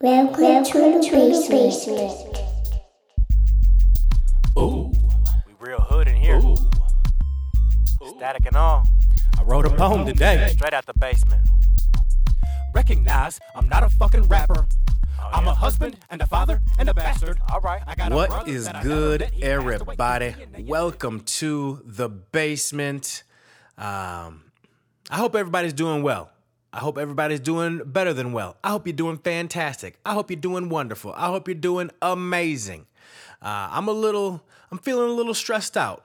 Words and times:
Welcome, 0.00 0.42
Welcome 0.44 1.02
to 1.02 1.10
the 1.10 1.16
basement. 1.18 1.50
basement. 1.50 2.36
Ooh, 4.56 4.92
We 5.44 5.54
real 5.58 5.80
hood 5.80 6.06
in 6.06 6.14
here. 6.14 6.36
ooh. 6.36 6.56
Static 8.16 8.46
and 8.46 8.54
all. 8.54 8.84
I 9.36 9.42
wrote 9.42 9.66
a 9.66 9.70
poem 9.70 10.06
today. 10.06 10.50
Straight 10.52 10.72
out 10.72 10.86
the 10.86 10.94
basement. 11.00 11.40
Recognize 12.72 13.40
I'm 13.56 13.68
not 13.68 13.82
a 13.82 13.88
fucking 13.90 14.28
rapper. 14.28 14.68
Oh, 15.20 15.30
I'm 15.32 15.46
yeah? 15.46 15.50
a 15.50 15.54
husband 15.54 15.96
and 16.10 16.22
a 16.22 16.28
father 16.28 16.62
and 16.78 16.88
a 16.88 16.94
bastard. 16.94 17.40
All 17.50 17.60
right. 17.60 17.82
I 17.84 17.96
got 17.96 18.12
a 18.12 18.14
What 18.14 18.30
brother 18.30 18.50
is 18.52 18.66
that 18.66 18.76
I 18.76 18.82
never 18.84 18.88
good, 18.94 19.20
met. 19.22 19.32
He 19.32 19.40
passed 19.40 19.52
away 19.56 19.72
everybody? 19.96 20.34
Welcome 20.62 21.20
to 21.22 21.82
the 21.84 22.08
basement. 22.08 23.24
Um, 23.76 24.44
I 25.10 25.16
hope 25.16 25.34
everybody's 25.34 25.72
doing 25.72 26.04
well. 26.04 26.30
I 26.78 26.80
hope 26.80 26.96
everybody's 26.96 27.40
doing 27.40 27.82
better 27.84 28.14
than 28.14 28.32
well. 28.32 28.56
I 28.62 28.70
hope 28.70 28.86
you're 28.86 28.94
doing 28.94 29.18
fantastic. 29.18 29.98
I 30.06 30.14
hope 30.14 30.30
you're 30.30 30.38
doing 30.38 30.68
wonderful. 30.68 31.12
I 31.16 31.26
hope 31.26 31.48
you're 31.48 31.56
doing 31.56 31.90
amazing. 32.00 32.86
Uh, 33.42 33.66
I'm 33.72 33.88
a 33.88 33.92
little, 33.92 34.44
I'm 34.70 34.78
feeling 34.78 35.10
a 35.10 35.12
little 35.12 35.34
stressed 35.34 35.76
out 35.76 36.04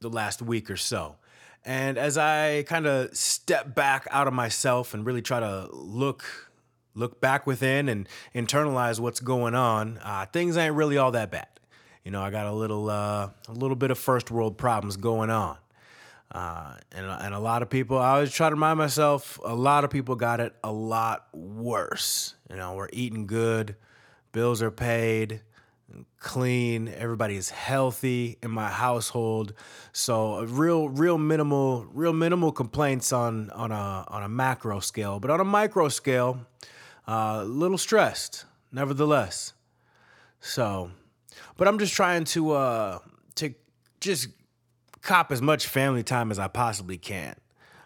the 0.00 0.10
last 0.10 0.42
week 0.42 0.72
or 0.72 0.76
so. 0.76 1.18
And 1.64 1.98
as 1.98 2.18
I 2.18 2.64
kind 2.64 2.88
of 2.88 3.16
step 3.16 3.76
back 3.76 4.08
out 4.10 4.26
of 4.26 4.34
myself 4.34 4.92
and 4.92 5.06
really 5.06 5.22
try 5.22 5.38
to 5.38 5.68
look 5.70 6.50
look 6.94 7.20
back 7.20 7.46
within 7.46 7.88
and 7.88 8.08
internalize 8.34 8.98
what's 8.98 9.20
going 9.20 9.54
on, 9.54 9.98
uh, 9.98 10.26
things 10.26 10.56
ain't 10.56 10.74
really 10.74 10.98
all 10.98 11.12
that 11.12 11.30
bad. 11.30 11.46
You 12.04 12.10
know, 12.10 12.22
I 12.22 12.30
got 12.30 12.46
a 12.46 12.52
little 12.52 12.90
uh, 12.90 13.28
a 13.46 13.52
little 13.52 13.76
bit 13.76 13.92
of 13.92 13.98
first 13.98 14.32
world 14.32 14.58
problems 14.58 14.96
going 14.96 15.30
on. 15.30 15.58
Uh, 16.32 16.76
and, 16.92 17.06
and 17.06 17.34
a 17.34 17.38
lot 17.38 17.60
of 17.60 17.68
people, 17.68 17.98
I 17.98 18.14
always 18.14 18.32
try 18.32 18.48
to 18.48 18.54
remind 18.54 18.78
myself, 18.78 19.38
a 19.44 19.54
lot 19.54 19.84
of 19.84 19.90
people 19.90 20.16
got 20.16 20.40
it 20.40 20.54
a 20.64 20.72
lot 20.72 21.28
worse. 21.34 22.34
You 22.48 22.56
know, 22.56 22.72
we're 22.74 22.88
eating 22.90 23.26
good, 23.26 23.76
bills 24.32 24.62
are 24.62 24.70
paid, 24.70 25.42
clean, 26.18 26.88
everybody's 26.88 27.50
healthy 27.50 28.38
in 28.42 28.50
my 28.50 28.70
household. 28.70 29.52
So 29.92 30.42
real, 30.44 30.88
real 30.88 31.18
minimal, 31.18 31.86
real 31.92 32.14
minimal 32.14 32.50
complaints 32.50 33.12
on 33.12 33.50
on 33.50 33.70
a 33.70 34.06
on 34.08 34.22
a 34.22 34.28
macro 34.28 34.80
scale, 34.80 35.20
but 35.20 35.30
on 35.30 35.40
a 35.40 35.44
micro 35.44 35.88
scale, 35.88 36.46
uh, 37.06 37.40
a 37.42 37.44
little 37.44 37.78
stressed, 37.78 38.46
nevertheless. 38.72 39.52
So, 40.40 40.90
but 41.58 41.68
I'm 41.68 41.78
just 41.78 41.94
trying 41.94 42.24
to 42.24 42.52
uh 42.52 42.98
to 43.34 43.54
just 44.00 44.28
cop 45.02 45.32
as 45.32 45.42
much 45.42 45.66
family 45.66 46.02
time 46.02 46.30
as 46.30 46.38
I 46.38 46.48
possibly 46.48 46.96
can. 46.96 47.36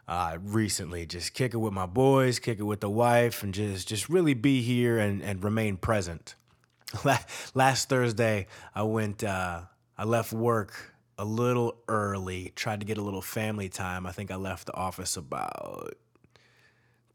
Uh, 0.09 0.39
recently, 0.41 1.05
just 1.05 1.35
kick 1.35 1.53
it 1.53 1.57
with 1.57 1.73
my 1.73 1.87
boys, 1.87 2.39
kick 2.39 2.61
it 2.61 2.63
with 2.63 2.81
the 2.81 2.91
wife, 2.91 3.43
and 3.43 3.53
just 3.53 3.89
just 3.89 4.09
really 4.09 4.35
be 4.35 4.63
here 4.63 4.99
and 4.99 5.21
and 5.21 5.43
remain 5.43 5.77
present. 5.77 6.37
Last 7.55 7.89
Thursday, 7.89 8.47
I 8.73 8.85
went. 8.85 9.25
Uh, 9.25 9.63
I 9.99 10.05
left 10.05 10.33
work 10.33 10.95
a 11.19 11.25
little 11.25 11.79
early. 11.89 12.53
Tried 12.55 12.81
to 12.81 12.87
get 12.87 12.99
a 12.99 13.03
little 13.03 13.23
family 13.23 13.69
time. 13.69 14.07
I 14.07 14.13
think 14.13 14.31
I 14.31 14.37
left 14.37 14.67
the 14.67 14.75
office 14.75 15.17
about 15.17 15.97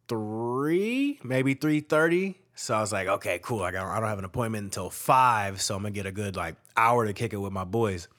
three, 0.09 1.17
maybe 1.23 1.53
three 1.53 1.79
thirty. 1.79 2.39
So 2.55 2.75
I 2.75 2.81
was 2.81 2.91
like, 2.91 3.07
okay, 3.07 3.39
cool. 3.41 3.63
I 3.63 3.71
got. 3.71 3.87
I 3.87 4.01
don't 4.01 4.09
have 4.09 4.19
an 4.19 4.25
appointment 4.25 4.65
until 4.65 4.89
five, 4.89 5.61
so 5.61 5.75
I'm 5.75 5.83
gonna 5.83 5.91
get 5.91 6.05
a 6.05 6.11
good 6.11 6.35
like 6.35 6.55
hour 6.75 7.05
to 7.05 7.13
kick 7.13 7.31
it 7.31 7.37
with 7.37 7.53
my 7.53 7.63
boys. 7.63 8.09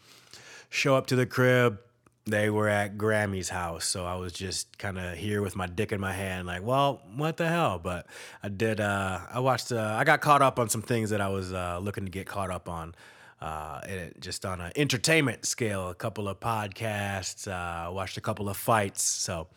Show 0.74 0.96
up 0.96 1.06
to 1.08 1.16
the 1.16 1.26
crib. 1.26 1.80
They 2.24 2.48
were 2.48 2.66
at 2.66 2.96
Grammy's 2.96 3.50
house, 3.50 3.84
so 3.84 4.06
I 4.06 4.14
was 4.14 4.32
just 4.32 4.78
kind 4.78 4.98
of 4.98 5.18
here 5.18 5.42
with 5.42 5.54
my 5.54 5.66
dick 5.66 5.92
in 5.92 6.00
my 6.00 6.14
hand, 6.14 6.46
like, 6.46 6.62
well, 6.62 7.02
what 7.14 7.36
the 7.36 7.46
hell? 7.46 7.78
But 7.78 8.06
I 8.42 8.48
did. 8.48 8.80
Uh, 8.80 9.20
I 9.30 9.40
watched. 9.40 9.70
Uh, 9.70 9.94
I 9.98 10.04
got 10.04 10.22
caught 10.22 10.40
up 10.40 10.58
on 10.58 10.70
some 10.70 10.80
things 10.80 11.10
that 11.10 11.20
I 11.20 11.28
was 11.28 11.52
uh, 11.52 11.78
looking 11.78 12.06
to 12.06 12.10
get 12.10 12.26
caught 12.26 12.50
up 12.50 12.70
on. 12.70 12.94
Uh, 13.38 13.80
it, 13.84 14.18
just 14.18 14.46
on 14.46 14.62
an 14.62 14.72
entertainment 14.74 15.44
scale, 15.44 15.90
a 15.90 15.94
couple 15.94 16.26
of 16.26 16.40
podcasts, 16.40 17.46
uh, 17.46 17.92
watched 17.92 18.16
a 18.16 18.22
couple 18.22 18.48
of 18.48 18.56
fights, 18.56 19.02
so 19.02 19.48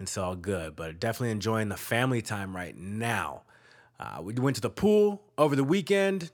it's 0.00 0.18
all 0.18 0.34
good. 0.34 0.74
But 0.74 0.98
definitely 0.98 1.30
enjoying 1.30 1.68
the 1.68 1.76
family 1.76 2.22
time 2.22 2.56
right 2.56 2.76
now. 2.76 3.42
Uh, 4.00 4.18
we 4.20 4.34
went 4.34 4.56
to 4.56 4.62
the 4.62 4.70
pool 4.70 5.22
over 5.38 5.54
the 5.54 5.62
weekend. 5.62 6.32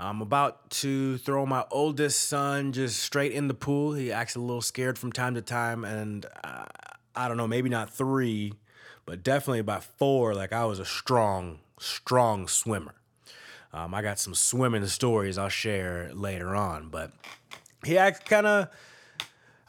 I'm 0.00 0.22
about 0.22 0.70
to 0.70 1.18
throw 1.18 1.44
my 1.44 1.66
oldest 1.70 2.26
son 2.26 2.72
just 2.72 3.00
straight 3.00 3.32
in 3.32 3.48
the 3.48 3.54
pool. 3.54 3.92
He 3.92 4.10
acts 4.10 4.34
a 4.34 4.40
little 4.40 4.62
scared 4.62 4.98
from 4.98 5.12
time 5.12 5.34
to 5.34 5.42
time, 5.42 5.84
and 5.84 6.24
uh, 6.42 6.64
I 7.14 7.28
don't 7.28 7.36
know, 7.36 7.46
maybe 7.46 7.68
not 7.68 7.90
three, 7.90 8.54
but 9.04 9.22
definitely 9.22 9.58
about 9.58 9.84
four. 9.84 10.34
Like 10.34 10.54
I 10.54 10.64
was 10.64 10.78
a 10.78 10.86
strong, 10.86 11.58
strong 11.78 12.48
swimmer. 12.48 12.94
Um, 13.74 13.94
I 13.94 14.00
got 14.00 14.18
some 14.18 14.34
swimming 14.34 14.86
stories 14.86 15.36
I'll 15.36 15.50
share 15.50 16.10
later 16.14 16.56
on, 16.56 16.88
but 16.88 17.12
he 17.84 17.98
acts 17.98 18.20
kind 18.20 18.46
of. 18.46 18.68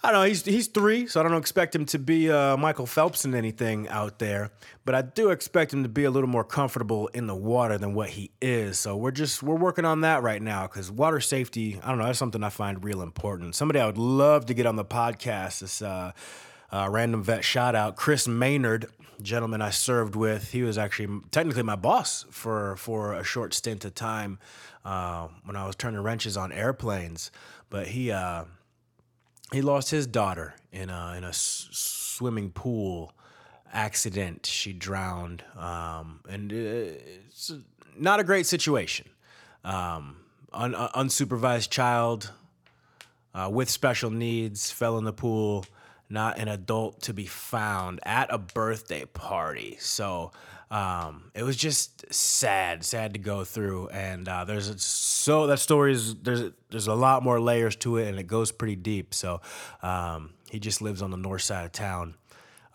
I 0.03 0.11
don't 0.11 0.21
know. 0.21 0.27
He's 0.27 0.43
he's 0.43 0.67
three, 0.67 1.05
so 1.05 1.19
I 1.19 1.23
don't 1.23 1.37
expect 1.37 1.75
him 1.75 1.85
to 1.85 1.99
be 1.99 2.31
uh, 2.31 2.57
Michael 2.57 2.87
Phelps 2.87 3.23
in 3.23 3.35
anything 3.35 3.87
out 3.87 4.17
there. 4.17 4.49
But 4.83 4.95
I 4.95 5.03
do 5.03 5.29
expect 5.29 5.71
him 5.71 5.83
to 5.83 5.89
be 5.89 6.05
a 6.05 6.11
little 6.11 6.29
more 6.29 6.43
comfortable 6.43 7.07
in 7.09 7.27
the 7.27 7.35
water 7.35 7.77
than 7.77 7.93
what 7.93 8.09
he 8.09 8.31
is. 8.41 8.79
So 8.79 8.97
we're 8.97 9.11
just 9.11 9.43
we're 9.43 9.55
working 9.55 9.85
on 9.85 10.01
that 10.01 10.23
right 10.23 10.41
now 10.41 10.65
because 10.65 10.89
water 10.89 11.19
safety. 11.19 11.79
I 11.83 11.89
don't 11.89 11.99
know. 11.99 12.05
That's 12.05 12.17
something 12.17 12.43
I 12.43 12.49
find 12.49 12.83
real 12.83 13.03
important. 13.03 13.53
Somebody 13.53 13.79
I 13.79 13.85
would 13.85 13.99
love 13.99 14.47
to 14.47 14.55
get 14.55 14.65
on 14.65 14.75
the 14.75 14.85
podcast. 14.85 15.59
This 15.59 15.83
uh, 15.83 16.13
uh, 16.71 16.87
random 16.89 17.21
vet 17.21 17.43
shout 17.43 17.75
out, 17.75 17.95
Chris 17.95 18.27
Maynard, 18.27 18.87
gentleman 19.21 19.61
I 19.61 19.69
served 19.69 20.15
with. 20.15 20.51
He 20.51 20.63
was 20.63 20.79
actually 20.79 21.21
technically 21.29 21.63
my 21.63 21.75
boss 21.75 22.25
for 22.31 22.75
for 22.77 23.13
a 23.13 23.23
short 23.23 23.53
stint 23.53 23.85
of 23.85 23.93
time 23.93 24.39
uh, 24.83 25.27
when 25.43 25.55
I 25.55 25.67
was 25.67 25.75
turning 25.75 26.01
wrenches 26.01 26.37
on 26.37 26.51
airplanes. 26.51 27.29
But 27.69 27.89
he. 27.89 28.11
Uh, 29.51 29.55
he 29.55 29.61
lost 29.61 29.89
his 29.91 30.07
daughter 30.07 30.53
in 30.71 30.89
a 30.89 31.15
in 31.17 31.23
a 31.23 31.29
s- 31.29 31.67
swimming 31.71 32.51
pool 32.51 33.13
accident. 33.73 34.45
She 34.45 34.73
drowned, 34.73 35.43
um, 35.57 36.21
and 36.29 36.51
uh, 36.51 36.55
it's 36.55 37.51
not 37.97 38.19
a 38.19 38.23
great 38.23 38.45
situation. 38.45 39.07
Um, 39.63 40.17
un- 40.53 40.75
un- 40.75 40.89
unsupervised 41.07 41.69
child 41.69 42.31
uh, 43.33 43.49
with 43.51 43.69
special 43.69 44.09
needs 44.09 44.71
fell 44.71 44.97
in 44.97 45.03
the 45.03 45.13
pool. 45.13 45.65
Not 46.11 46.37
an 46.39 46.49
adult 46.49 47.01
to 47.03 47.13
be 47.13 47.25
found 47.25 48.01
at 48.03 48.27
a 48.33 48.37
birthday 48.37 49.05
party. 49.05 49.77
So 49.79 50.31
um, 50.69 51.31
it 51.33 51.43
was 51.43 51.55
just 51.55 52.13
sad, 52.13 52.83
sad 52.83 53.13
to 53.13 53.19
go 53.19 53.43
through. 53.45 53.87
And 53.89 54.27
uh, 54.27 54.43
there's 54.43 54.67
a- 54.69 54.77
so 54.77 55.47
that 55.47 55.59
story 55.59 55.93
is 55.93 56.15
there's 56.15 56.51
there's 56.69 56.87
a 56.87 56.93
lot 56.95 57.23
more 57.23 57.39
layers 57.39 57.75
to 57.77 57.97
it, 57.97 58.07
and 58.09 58.19
it 58.19 58.27
goes 58.27 58.51
pretty 58.51 58.75
deep. 58.75 59.13
So 59.13 59.41
um, 59.81 60.33
he 60.49 60.59
just 60.59 60.81
lives 60.81 61.01
on 61.01 61.11
the 61.11 61.17
north 61.17 61.41
side 61.43 61.65
of 61.65 61.71
town, 61.71 62.15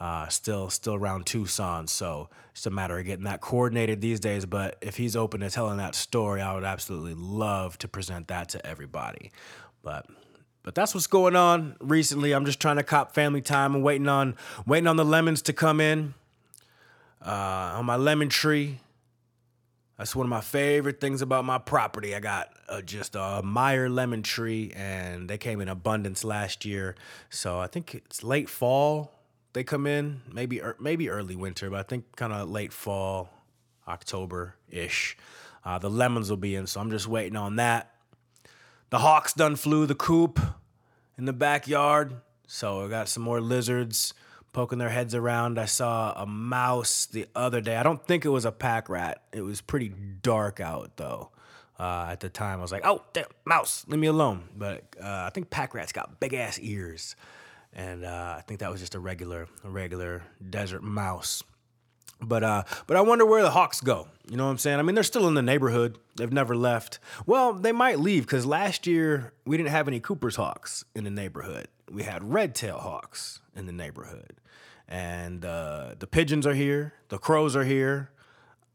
uh, 0.00 0.28
still 0.28 0.70
still 0.70 0.94
around 0.94 1.26
Tucson. 1.26 1.86
So 1.88 2.30
it's 2.52 2.64
a 2.66 2.70
matter 2.70 2.98
of 2.98 3.04
getting 3.04 3.24
that 3.24 3.42
coordinated 3.42 4.00
these 4.00 4.18
days. 4.20 4.46
But 4.46 4.76
if 4.80 4.96
he's 4.96 5.14
open 5.14 5.40
to 5.40 5.50
telling 5.50 5.76
that 5.76 5.94
story, 5.94 6.40
I 6.40 6.54
would 6.54 6.64
absolutely 6.64 7.14
love 7.14 7.76
to 7.78 7.88
present 7.88 8.28
that 8.28 8.48
to 8.50 8.66
everybody. 8.66 9.30
But 9.82 10.06
but 10.66 10.74
that's 10.74 10.94
what's 10.94 11.06
going 11.06 11.36
on 11.36 11.76
recently. 11.78 12.32
I'm 12.32 12.44
just 12.44 12.58
trying 12.58 12.74
to 12.74 12.82
cop 12.82 13.14
family 13.14 13.40
time 13.40 13.76
and 13.76 13.84
waiting 13.84 14.08
on 14.08 14.34
waiting 14.66 14.88
on 14.88 14.96
the 14.96 15.04
lemons 15.04 15.40
to 15.42 15.52
come 15.52 15.80
in. 15.80 16.14
Uh, 17.24 17.76
on 17.76 17.84
my 17.86 17.96
lemon 17.96 18.28
tree. 18.28 18.80
That's 19.96 20.14
one 20.14 20.26
of 20.26 20.30
my 20.30 20.42
favorite 20.42 21.00
things 21.00 21.22
about 21.22 21.44
my 21.44 21.58
property. 21.58 22.14
I 22.14 22.20
got 22.20 22.50
uh, 22.68 22.82
just 22.82 23.14
a 23.14 23.42
Meyer 23.42 23.88
lemon 23.88 24.22
tree, 24.22 24.72
and 24.76 25.30
they 25.30 25.38
came 25.38 25.60
in 25.60 25.68
abundance 25.68 26.24
last 26.24 26.64
year. 26.64 26.96
So 27.30 27.58
I 27.58 27.68
think 27.68 27.94
it's 27.94 28.22
late 28.22 28.50
fall 28.50 29.12
they 29.54 29.64
come 29.64 29.86
in, 29.86 30.20
maybe 30.30 30.60
maybe 30.78 31.08
early 31.08 31.34
winter, 31.34 31.70
but 31.70 31.78
I 31.78 31.82
think 31.82 32.14
kind 32.14 32.32
of 32.32 32.50
late 32.50 32.74
fall, 32.74 33.30
October 33.88 34.56
ish. 34.68 35.16
Uh, 35.64 35.78
the 35.78 35.88
lemons 35.88 36.28
will 36.28 36.36
be 36.36 36.54
in, 36.54 36.66
so 36.66 36.78
I'm 36.80 36.90
just 36.90 37.08
waiting 37.08 37.36
on 37.36 37.56
that. 37.56 37.95
The 38.90 38.98
hawks 38.98 39.32
done 39.32 39.56
flew 39.56 39.86
the 39.86 39.94
coop 39.94 40.38
in 41.18 41.24
the 41.24 41.32
backyard. 41.32 42.14
So 42.46 42.84
I 42.84 42.88
got 42.88 43.08
some 43.08 43.22
more 43.22 43.40
lizards 43.40 44.14
poking 44.52 44.78
their 44.78 44.90
heads 44.90 45.14
around. 45.14 45.58
I 45.58 45.64
saw 45.64 46.12
a 46.12 46.24
mouse 46.26 47.06
the 47.06 47.26
other 47.34 47.60
day. 47.60 47.76
I 47.76 47.82
don't 47.82 48.04
think 48.06 48.24
it 48.24 48.28
was 48.28 48.44
a 48.44 48.52
pack 48.52 48.88
rat. 48.88 49.22
It 49.32 49.42
was 49.42 49.60
pretty 49.60 49.88
dark 50.22 50.60
out 50.60 50.96
though. 50.96 51.30
Uh, 51.78 52.08
at 52.10 52.20
the 52.20 52.30
time, 52.30 52.58
I 52.58 52.62
was 52.62 52.72
like, 52.72 52.86
"Oh, 52.86 53.02
damn, 53.12 53.26
mouse, 53.44 53.84
leave 53.86 54.00
me 54.00 54.06
alone." 54.06 54.44
But 54.56 54.96
uh, 54.98 55.24
I 55.26 55.30
think 55.34 55.50
pack 55.50 55.74
rats 55.74 55.92
got 55.92 56.18
big 56.20 56.32
ass 56.32 56.58
ears, 56.58 57.16
and 57.74 58.02
uh, 58.02 58.36
I 58.38 58.40
think 58.46 58.60
that 58.60 58.70
was 58.70 58.80
just 58.80 58.94
a 58.94 58.98
regular, 58.98 59.46
a 59.62 59.68
regular 59.68 60.22
desert 60.48 60.82
mouse. 60.82 61.42
But 62.20 62.42
uh, 62.42 62.62
but 62.86 62.96
I 62.96 63.02
wonder 63.02 63.26
where 63.26 63.42
the 63.42 63.50
Hawks 63.50 63.80
go. 63.80 64.08
You 64.28 64.36
know 64.36 64.46
what 64.46 64.50
I'm 64.50 64.58
saying? 64.58 64.78
I 64.78 64.82
mean, 64.82 64.94
they're 64.94 65.04
still 65.04 65.28
in 65.28 65.34
the 65.34 65.42
neighborhood. 65.42 65.98
They've 66.16 66.32
never 66.32 66.56
left. 66.56 66.98
Well, 67.26 67.52
they 67.52 67.72
might 67.72 68.00
leave 68.00 68.24
because 68.24 68.46
last 68.46 68.86
year 68.86 69.32
we 69.44 69.56
didn't 69.56 69.70
have 69.70 69.86
any 69.86 70.00
Cooper's 70.00 70.36
Hawks 70.36 70.84
in 70.94 71.04
the 71.04 71.10
neighborhood. 71.10 71.68
We 71.90 72.02
had 72.02 72.32
red 72.32 72.54
tail 72.54 72.78
hawks 72.78 73.40
in 73.54 73.66
the 73.66 73.72
neighborhood, 73.72 74.32
and 74.88 75.44
uh, 75.44 75.94
the 75.98 76.06
pigeons 76.06 76.46
are 76.46 76.54
here. 76.54 76.94
The 77.08 77.18
crows 77.18 77.54
are 77.54 77.64
here. 77.64 78.10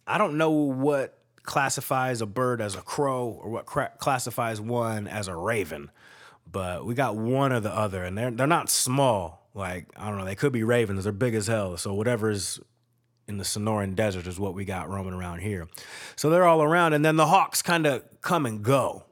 I 0.08 0.18
don't 0.18 0.38
know 0.38 0.52
what 0.52 1.18
classifies 1.44 2.22
a 2.22 2.26
bird 2.26 2.62
as 2.62 2.76
a 2.76 2.82
crow 2.82 3.40
or 3.42 3.50
what 3.50 3.66
cra- 3.66 3.92
classifies 3.98 4.62
one 4.62 5.08
as 5.08 5.28
a 5.28 5.36
raven. 5.36 5.92
But 6.50 6.86
we 6.86 6.94
got 6.96 7.16
one 7.16 7.52
or 7.52 7.60
the 7.60 7.74
other, 7.74 8.04
and 8.04 8.18
they're 8.18 8.32
they're 8.32 8.48
not 8.48 8.70
small. 8.70 9.48
Like 9.54 9.88
I 9.98 10.08
don't 10.10 10.18
know, 10.18 10.26
they 10.26 10.36
could 10.36 10.54
be 10.54 10.64
ravens. 10.64 11.04
They're 11.04 11.14
big 11.14 11.36
as 11.36 11.48
hell. 11.48 11.76
So 11.78 11.94
whatever's 11.94 12.60
in 13.32 13.38
the 13.38 13.44
Sonoran 13.44 13.96
Desert 13.96 14.28
is 14.28 14.40
what 14.40 14.54
we 14.54 14.66
got 14.66 14.90
roaming 14.90 15.14
around 15.14 15.40
here. 15.40 15.68
So 16.16 16.30
they're 16.30 16.46
all 16.46 16.62
around, 16.62 16.94
and 16.94 17.04
then 17.04 17.16
the 17.16 17.28
hawks 17.28 17.62
kind 17.62 17.88
of 17.88 18.04
come 18.22 18.46
and 18.46 18.62
go. 18.62 19.06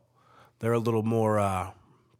They're 0.60 0.74
a 0.74 0.80
little 0.80 1.04
more 1.04 1.40
uh, 1.40 1.72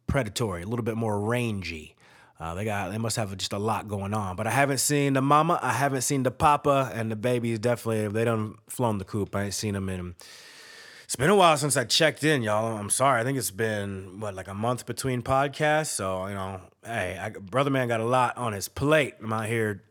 predatory, 0.06 0.62
a 0.62 0.66
little 0.66 0.84
bit 0.84 0.96
more 0.96 1.20
rangy. 1.20 1.94
Uh, 2.40 2.54
they 2.54 2.64
got 2.64 2.90
they 2.90 2.96
must 2.96 3.16
have 3.16 3.36
just 3.36 3.52
a 3.52 3.58
lot 3.58 3.86
going 3.86 4.14
on. 4.14 4.34
But 4.34 4.46
I 4.46 4.50
haven't 4.50 4.78
seen 4.78 5.12
the 5.12 5.20
mama, 5.20 5.58
I 5.62 5.72
haven't 5.72 6.00
seen 6.00 6.22
the 6.22 6.30
papa, 6.30 6.90
and 6.94 7.10
the 7.10 7.16
babies 7.16 7.58
definitely 7.58 8.08
they 8.08 8.24
done 8.24 8.54
flown 8.66 8.96
the 8.96 9.04
coop. 9.04 9.36
I 9.36 9.44
ain't 9.44 9.54
seen 9.54 9.74
them 9.74 9.90
in. 9.90 10.14
It's 11.04 11.16
been 11.16 11.28
a 11.28 11.36
while 11.36 11.56
since 11.56 11.76
I 11.76 11.84
checked 11.84 12.24
in, 12.24 12.42
y'all. 12.42 12.78
I'm 12.78 12.88
sorry. 12.88 13.20
I 13.20 13.24
think 13.24 13.36
it's 13.36 13.50
been 13.50 14.20
what 14.20 14.34
like 14.34 14.48
a 14.48 14.54
month 14.54 14.86
between 14.86 15.20
podcasts. 15.22 15.88
So 15.88 16.26
you 16.28 16.34
know, 16.34 16.60
hey, 16.82 17.18
I, 17.20 17.28
brother 17.28 17.68
man 17.70 17.88
got 17.88 18.00
a 18.00 18.06
lot 18.06 18.38
on 18.38 18.54
his 18.54 18.68
plate. 18.68 19.16
I'm 19.22 19.32
out 19.32 19.46
here, 19.46 19.82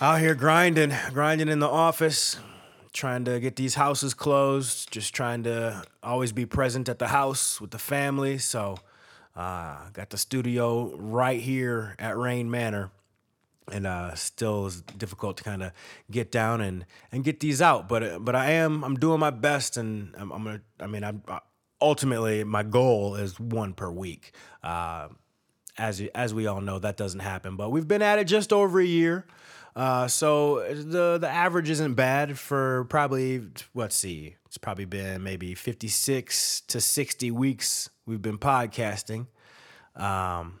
out 0.00 0.20
here 0.20 0.34
grinding, 0.34 0.94
grinding 1.12 1.48
in 1.48 1.58
the 1.58 1.68
office, 1.68 2.38
trying 2.92 3.24
to 3.26 3.38
get 3.38 3.56
these 3.56 3.74
houses 3.74 4.14
closed. 4.14 4.90
Just 4.90 5.14
trying 5.14 5.42
to 5.44 5.82
always 6.02 6.32
be 6.32 6.46
present 6.46 6.88
at 6.88 6.98
the 6.98 7.08
house 7.08 7.60
with 7.60 7.70
the 7.70 7.78
family. 7.78 8.38
So, 8.38 8.78
uh, 9.36 9.90
got 9.92 10.10
the 10.10 10.18
studio 10.18 10.96
right 10.96 11.40
here 11.40 11.94
at 11.98 12.16
Rain 12.16 12.50
Manor 12.50 12.90
and 13.70 13.86
uh, 13.86 14.14
still 14.14 14.66
is 14.66 14.82
difficult 14.82 15.36
to 15.36 15.44
kind 15.44 15.62
of 15.62 15.72
get 16.10 16.32
down 16.32 16.60
and 16.60 16.84
and 17.12 17.22
get 17.24 17.40
these 17.40 17.62
out. 17.62 17.88
But 17.88 18.02
uh, 18.02 18.18
but 18.18 18.34
I 18.34 18.52
am 18.52 18.82
I'm 18.82 18.96
doing 18.96 19.20
my 19.20 19.30
best, 19.30 19.76
and 19.76 20.14
I'm, 20.16 20.32
I'm 20.32 20.44
gonna. 20.44 20.60
I 20.80 20.86
mean, 20.86 21.04
I'm 21.04 21.22
uh, 21.28 21.40
ultimately 21.80 22.44
my 22.44 22.62
goal 22.62 23.16
is 23.16 23.38
one 23.38 23.74
per 23.74 23.90
week. 23.90 24.32
Uh, 24.62 25.08
as 25.78 26.02
as 26.14 26.34
we 26.34 26.46
all 26.46 26.60
know, 26.60 26.78
that 26.78 26.96
doesn't 26.96 27.20
happen. 27.20 27.56
But 27.56 27.70
we've 27.70 27.86
been 27.86 28.02
at 28.02 28.18
it 28.18 28.24
just 28.24 28.52
over 28.52 28.80
a 28.80 28.84
year. 28.84 29.26
Uh, 29.76 30.08
so 30.08 30.60
the 30.72 31.18
the 31.18 31.28
average 31.28 31.70
isn't 31.70 31.94
bad 31.94 32.38
for 32.38 32.84
probably 32.84 33.42
let's 33.74 33.96
see, 33.96 34.36
it's 34.46 34.58
probably 34.58 34.84
been 34.84 35.22
maybe 35.22 35.54
56 35.54 36.62
to 36.62 36.80
60 36.80 37.30
weeks 37.30 37.88
we've 38.04 38.22
been 38.22 38.38
podcasting. 38.38 39.26
Um, 39.94 40.58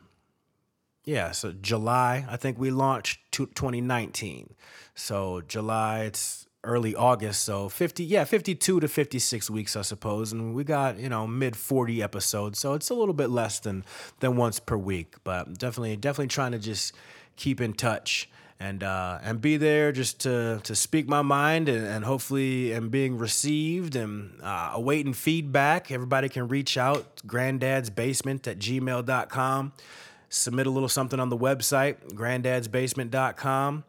yeah, 1.04 1.32
so 1.32 1.52
July, 1.52 2.24
I 2.28 2.36
think 2.36 2.58
we 2.58 2.70
launched 2.70 3.20
to 3.32 3.46
2019. 3.46 4.54
So 4.94 5.40
July, 5.40 6.00
it's 6.00 6.46
early 6.62 6.94
August, 6.94 7.42
so 7.42 7.68
50, 7.68 8.04
yeah, 8.04 8.24
52 8.24 8.80
to 8.80 8.86
56 8.86 9.50
weeks, 9.50 9.76
I 9.76 9.82
suppose. 9.82 10.30
And 10.30 10.54
we 10.54 10.62
got, 10.62 10.98
you 10.98 11.08
know, 11.08 11.26
mid 11.26 11.56
40 11.56 12.02
episodes. 12.02 12.58
So 12.58 12.74
it's 12.74 12.90
a 12.90 12.94
little 12.94 13.14
bit 13.14 13.30
less 13.30 13.60
than 13.60 13.84
than 14.20 14.36
once 14.36 14.60
per 14.60 14.76
week, 14.76 15.16
but 15.24 15.58
definitely 15.58 15.96
definitely 15.96 16.28
trying 16.28 16.52
to 16.52 16.58
just 16.58 16.94
keep 17.36 17.60
in 17.60 17.72
touch 17.72 18.28
and 18.60 18.84
uh, 18.84 19.18
and 19.22 19.40
be 19.40 19.56
there 19.56 19.90
just 19.90 20.20
to 20.20 20.60
to 20.62 20.76
speak 20.76 21.08
my 21.08 21.22
mind 21.22 21.68
and, 21.68 21.84
and 21.84 22.04
hopefully 22.04 22.72
am 22.72 22.90
being 22.90 23.18
received 23.18 23.96
and 23.96 24.38
uh, 24.42 24.70
awaiting 24.74 25.14
feedback. 25.14 25.90
Everybody 25.90 26.28
can 26.28 26.46
reach 26.46 26.78
out, 26.78 27.16
grandadsbasement 27.26 28.46
at 28.46 28.58
gmail.com 28.58 29.72
submit 30.30 30.66
a 30.66 30.70
little 30.70 30.88
something 30.88 31.20
on 31.20 31.28
the 31.28 31.36
website, 31.36 31.96
grandadsbasement.com. 32.14 33.84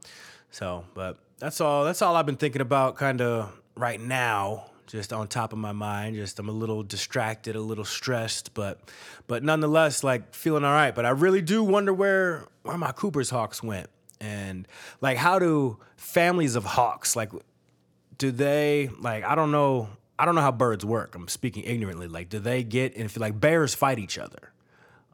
So, 0.50 0.84
but 0.94 1.18
that's 1.40 1.62
all 1.62 1.86
that's 1.86 2.02
all 2.02 2.16
I've 2.16 2.26
been 2.26 2.36
thinking 2.36 2.62
about 2.62 2.98
kind 2.98 3.22
of 3.22 3.54
right 3.76 4.02
now, 4.02 4.66
just 4.88 5.14
on 5.14 5.28
top 5.28 5.54
of 5.54 5.60
my 5.60 5.72
mind. 5.72 6.16
Just 6.18 6.38
I'm 6.40 6.50
a 6.50 6.52
little 6.52 6.84
distracted, 6.84 7.56
a 7.56 7.62
little 7.62 7.86
stressed, 7.86 8.54
but 8.54 8.80
but 9.28 9.44
nonetheless 9.44 10.04
like 10.04 10.34
feeling 10.34 10.66
all 10.66 10.74
right, 10.74 10.94
but 10.94 11.06
I 11.06 11.12
really 11.12 11.42
do 11.42 11.64
wonder 11.64 11.94
where 11.94 12.48
where 12.64 12.78
my 12.78 12.92
Cooper's 12.92 13.30
Hawks 13.30 13.64
went. 13.64 13.90
And 14.22 14.68
like 15.02 15.18
how 15.18 15.40
do 15.40 15.80
families 15.98 16.56
of 16.56 16.64
hawks 16.64 17.16
like 17.16 17.32
do 18.18 18.32
they 18.32 18.90
like 19.00 19.24
I 19.26 19.36
don't 19.36 19.52
know 19.52 19.90
I 20.18 20.26
don't 20.26 20.36
know 20.36 20.42
how 20.42 20.52
birds 20.52 20.86
work. 20.86 21.16
I'm 21.16 21.28
speaking 21.28 21.64
ignorantly. 21.64 22.08
Like 22.08 22.30
do 22.30 22.40
they 22.40 22.64
get 22.64 22.96
and 22.96 23.06
if 23.06 23.18
like 23.18 23.40
bears 23.40 23.74
fight 23.74 24.00
each 24.00 24.18
other? 24.18 24.54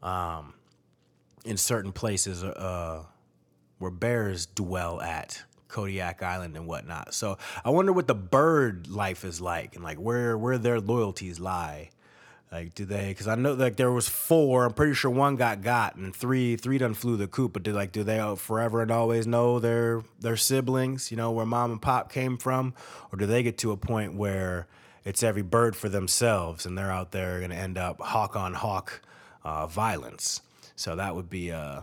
Um 0.02 0.54
in 1.44 1.56
certain 1.56 1.92
places 1.92 2.44
uh, 2.44 3.02
where 3.78 3.90
bears 3.90 4.46
dwell 4.46 5.00
at 5.00 5.42
Kodiak 5.68 6.22
Island 6.22 6.56
and 6.56 6.66
whatnot. 6.66 7.14
So 7.14 7.38
I 7.64 7.70
wonder 7.70 7.92
what 7.92 8.06
the 8.06 8.14
bird 8.14 8.88
life 8.88 9.24
is 9.24 9.40
like 9.40 9.74
and 9.74 9.84
like 9.84 9.98
where 9.98 10.36
where 10.36 10.58
their 10.58 10.80
loyalties 10.80 11.40
lie. 11.40 11.90
Like 12.50 12.74
do 12.74 12.84
they? 12.86 13.08
Because 13.08 13.28
I 13.28 13.34
know 13.34 13.52
like 13.52 13.76
there 13.76 13.92
was 13.92 14.08
four. 14.08 14.64
I'm 14.64 14.72
pretty 14.72 14.94
sure 14.94 15.10
one 15.10 15.36
got 15.36 15.62
got 15.62 15.96
and 15.96 16.14
three 16.14 16.56
three 16.56 16.78
done 16.78 16.94
flew 16.94 17.16
the 17.16 17.26
coop. 17.26 17.52
But 17.52 17.62
do 17.62 17.72
like 17.72 17.92
do 17.92 18.02
they 18.02 18.18
forever 18.38 18.80
and 18.80 18.90
always 18.90 19.26
know 19.26 19.58
their 19.58 20.02
their 20.20 20.36
siblings? 20.36 21.10
You 21.10 21.18
know 21.18 21.30
where 21.30 21.44
mom 21.44 21.72
and 21.72 21.82
pop 21.82 22.10
came 22.10 22.38
from, 22.38 22.74
or 23.12 23.18
do 23.18 23.26
they 23.26 23.42
get 23.42 23.58
to 23.58 23.72
a 23.72 23.76
point 23.76 24.14
where 24.14 24.66
it's 25.04 25.22
every 25.22 25.42
bird 25.42 25.76
for 25.76 25.88
themselves 25.88 26.64
and 26.64 26.76
they're 26.76 26.90
out 26.90 27.12
there 27.12 27.40
gonna 27.40 27.54
end 27.54 27.76
up 27.76 28.00
hawk 28.00 28.34
on 28.34 28.54
hawk 28.54 29.02
uh, 29.44 29.66
violence? 29.66 30.40
So 30.74 30.96
that 30.96 31.16
would 31.16 31.28
be, 31.28 31.50
uh, 31.50 31.80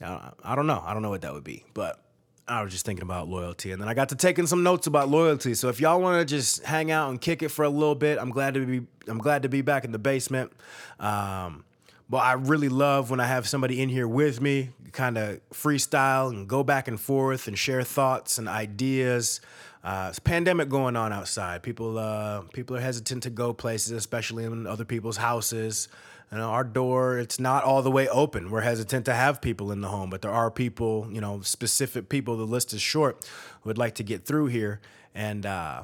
I 0.00 0.54
don't 0.56 0.66
know. 0.66 0.82
I 0.84 0.94
don't 0.94 1.02
know 1.02 1.10
what 1.10 1.20
that 1.20 1.34
would 1.34 1.44
be, 1.44 1.66
but 1.74 2.02
I 2.50 2.62
was 2.62 2.72
just 2.72 2.84
thinking 2.84 3.02
about 3.02 3.28
loyalty. 3.28 3.70
And 3.70 3.80
then 3.80 3.88
I 3.88 3.94
got 3.94 4.08
to 4.08 4.16
taking 4.16 4.46
some 4.46 4.64
notes 4.64 4.88
about 4.88 5.08
loyalty. 5.08 5.54
So 5.54 5.68
if 5.68 5.80
y'all 5.80 6.00
want 6.00 6.20
to 6.20 6.24
just 6.24 6.64
hang 6.64 6.90
out 6.90 7.10
and 7.10 7.20
kick 7.20 7.42
it 7.42 7.48
for 7.50 7.64
a 7.64 7.68
little 7.68 7.94
bit, 7.94 8.18
I'm 8.18 8.30
glad 8.30 8.54
to 8.54 8.66
be, 8.66 8.86
I'm 9.06 9.18
glad 9.18 9.42
to 9.42 9.48
be 9.48 9.62
back 9.62 9.84
in 9.84 9.92
the 9.92 9.98
basement. 9.98 10.52
Um, 10.98 11.64
but 12.08 12.18
I 12.18 12.32
really 12.32 12.68
love 12.68 13.08
when 13.08 13.20
I 13.20 13.26
have 13.26 13.48
somebody 13.48 13.80
in 13.80 13.88
here 13.88 14.08
with 14.08 14.40
me, 14.40 14.70
kind 14.90 15.16
of 15.16 15.40
freestyle 15.50 16.30
and 16.30 16.48
go 16.48 16.64
back 16.64 16.88
and 16.88 17.00
forth 17.00 17.46
and 17.46 17.56
share 17.56 17.84
thoughts 17.84 18.36
and 18.38 18.48
ideas. 18.48 19.40
Uh, 19.84 20.08
it's 20.10 20.18
pandemic 20.18 20.68
going 20.68 20.96
on 20.96 21.12
outside. 21.12 21.62
People, 21.62 21.98
uh, 21.98 22.40
people 22.52 22.76
are 22.76 22.80
hesitant 22.80 23.22
to 23.22 23.30
go 23.30 23.52
places, 23.52 23.92
especially 23.92 24.42
in 24.44 24.66
other 24.66 24.84
people's 24.84 25.18
houses. 25.18 25.86
Know, 26.32 26.50
our 26.50 26.62
door, 26.62 27.18
it's 27.18 27.40
not 27.40 27.64
all 27.64 27.82
the 27.82 27.90
way 27.90 28.08
open. 28.08 28.50
We're 28.50 28.60
hesitant 28.60 29.04
to 29.06 29.14
have 29.14 29.40
people 29.40 29.72
in 29.72 29.80
the 29.80 29.88
home, 29.88 30.10
but 30.10 30.22
there 30.22 30.30
are 30.30 30.48
people, 30.48 31.08
you 31.10 31.20
know, 31.20 31.40
specific 31.40 32.08
people, 32.08 32.36
the 32.36 32.44
list 32.44 32.72
is 32.72 32.80
short, 32.80 33.28
who 33.62 33.68
would 33.68 33.78
like 33.78 33.96
to 33.96 34.04
get 34.04 34.24
through 34.24 34.46
here. 34.46 34.80
And, 35.12 35.44
uh, 35.44 35.82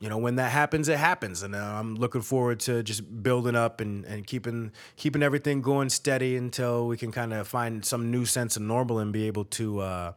you 0.00 0.08
know, 0.08 0.18
when 0.18 0.34
that 0.36 0.50
happens, 0.50 0.88
it 0.88 0.98
happens. 0.98 1.44
And 1.44 1.54
uh, 1.54 1.58
I'm 1.58 1.94
looking 1.94 2.22
forward 2.22 2.58
to 2.60 2.82
just 2.82 3.22
building 3.22 3.54
up 3.54 3.80
and, 3.80 4.04
and 4.04 4.26
keeping 4.26 4.72
keeping 4.96 5.22
everything 5.22 5.62
going 5.62 5.88
steady 5.88 6.36
until 6.36 6.88
we 6.88 6.96
can 6.96 7.12
kind 7.12 7.32
of 7.32 7.46
find 7.46 7.84
some 7.84 8.10
new 8.10 8.24
sense 8.24 8.56
of 8.56 8.62
normal 8.62 8.98
and 8.98 9.12
be 9.12 9.28
able 9.28 9.44
to 9.44 9.80
uh, 9.80 10.12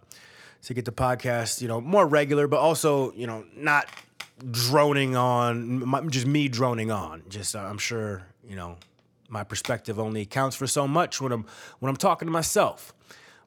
to 0.63 0.73
get 0.73 0.85
the 0.85 0.91
podcast, 0.91 1.61
you 1.61 1.67
know, 1.67 1.79
more 1.79 2.07
regular, 2.07 2.47
but 2.47 2.59
also, 2.59 3.13
you 3.13 3.27
know, 3.27 3.45
not 3.55 3.87
droning 4.51 5.15
on, 5.15 6.09
just 6.09 6.25
me 6.25 6.47
droning 6.47 6.91
on. 6.91 7.23
Just, 7.29 7.55
uh, 7.55 7.59
I'm 7.59 7.77
sure, 7.77 8.23
you 8.47 8.55
know, 8.55 8.77
my 9.29 9.43
perspective 9.43 9.99
only 9.99 10.21
accounts 10.21 10.55
for 10.55 10.67
so 10.67 10.87
much 10.87 11.21
when 11.21 11.31
I'm 11.31 11.45
when 11.79 11.89
I'm 11.89 11.97
talking 11.97 12.27
to 12.27 12.31
myself. 12.31 12.93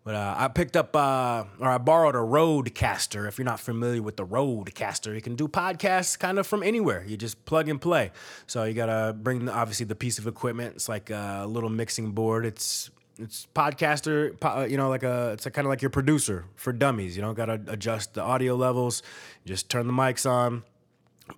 But 0.03 0.15
uh, 0.15 0.35
I 0.39 0.49
picked 0.49 0.77
up 0.77 0.97
uh, 0.97 1.45
or 1.59 1.69
I 1.69 1.79
borrowed 1.79 2.15
a 2.15 2.19
Rodecaster. 2.19 3.29
If 3.29 3.37
you're 3.37 3.45
not 3.45 3.61
familiar 3.61 4.01
with 4.01 4.17
the 4.17 4.25
Rodecaster, 4.25 5.15
you 5.15 5.21
can 5.21 5.37
do 5.37 5.47
podcasts 5.47 6.19
kind 6.19 6.39
of 6.39 6.47
from 6.47 6.63
anywhere. 6.63 7.05
You 7.07 7.19
just 7.19 7.45
plug 7.45 7.69
and 7.69 7.81
play. 7.81 8.11
So 8.47 8.65
you 8.65 8.73
gotta 8.73 9.13
bring 9.13 9.45
the, 9.45 9.53
obviously 9.53 9.87
the 9.87 9.95
piece 9.95 10.19
of 10.19 10.27
equipment. 10.27 10.77
It's 10.77 10.89
like 10.89 11.11
a 11.11 11.45
little 11.47 11.69
mixing 11.69 12.13
board. 12.13 12.47
It's 12.47 12.91
it's 13.19 13.47
podcaster, 13.55 14.71
you 14.71 14.79
know, 14.79 14.89
like 14.89 15.03
a 15.03 15.33
it's 15.33 15.45
a, 15.45 15.51
kind 15.51 15.67
of 15.67 15.71
like 15.71 15.83
your 15.83 15.91
producer 15.91 16.47
for 16.57 16.73
dummies. 16.73 17.15
You 17.15 17.21
know, 17.21 17.35
gotta 17.35 17.61
adjust 17.67 18.15
the 18.15 18.23
audio 18.23 18.55
levels. 18.55 19.03
Just 19.45 19.69
turn 19.69 19.87
the 19.87 19.93
mics 19.93 20.29
on 20.29 20.63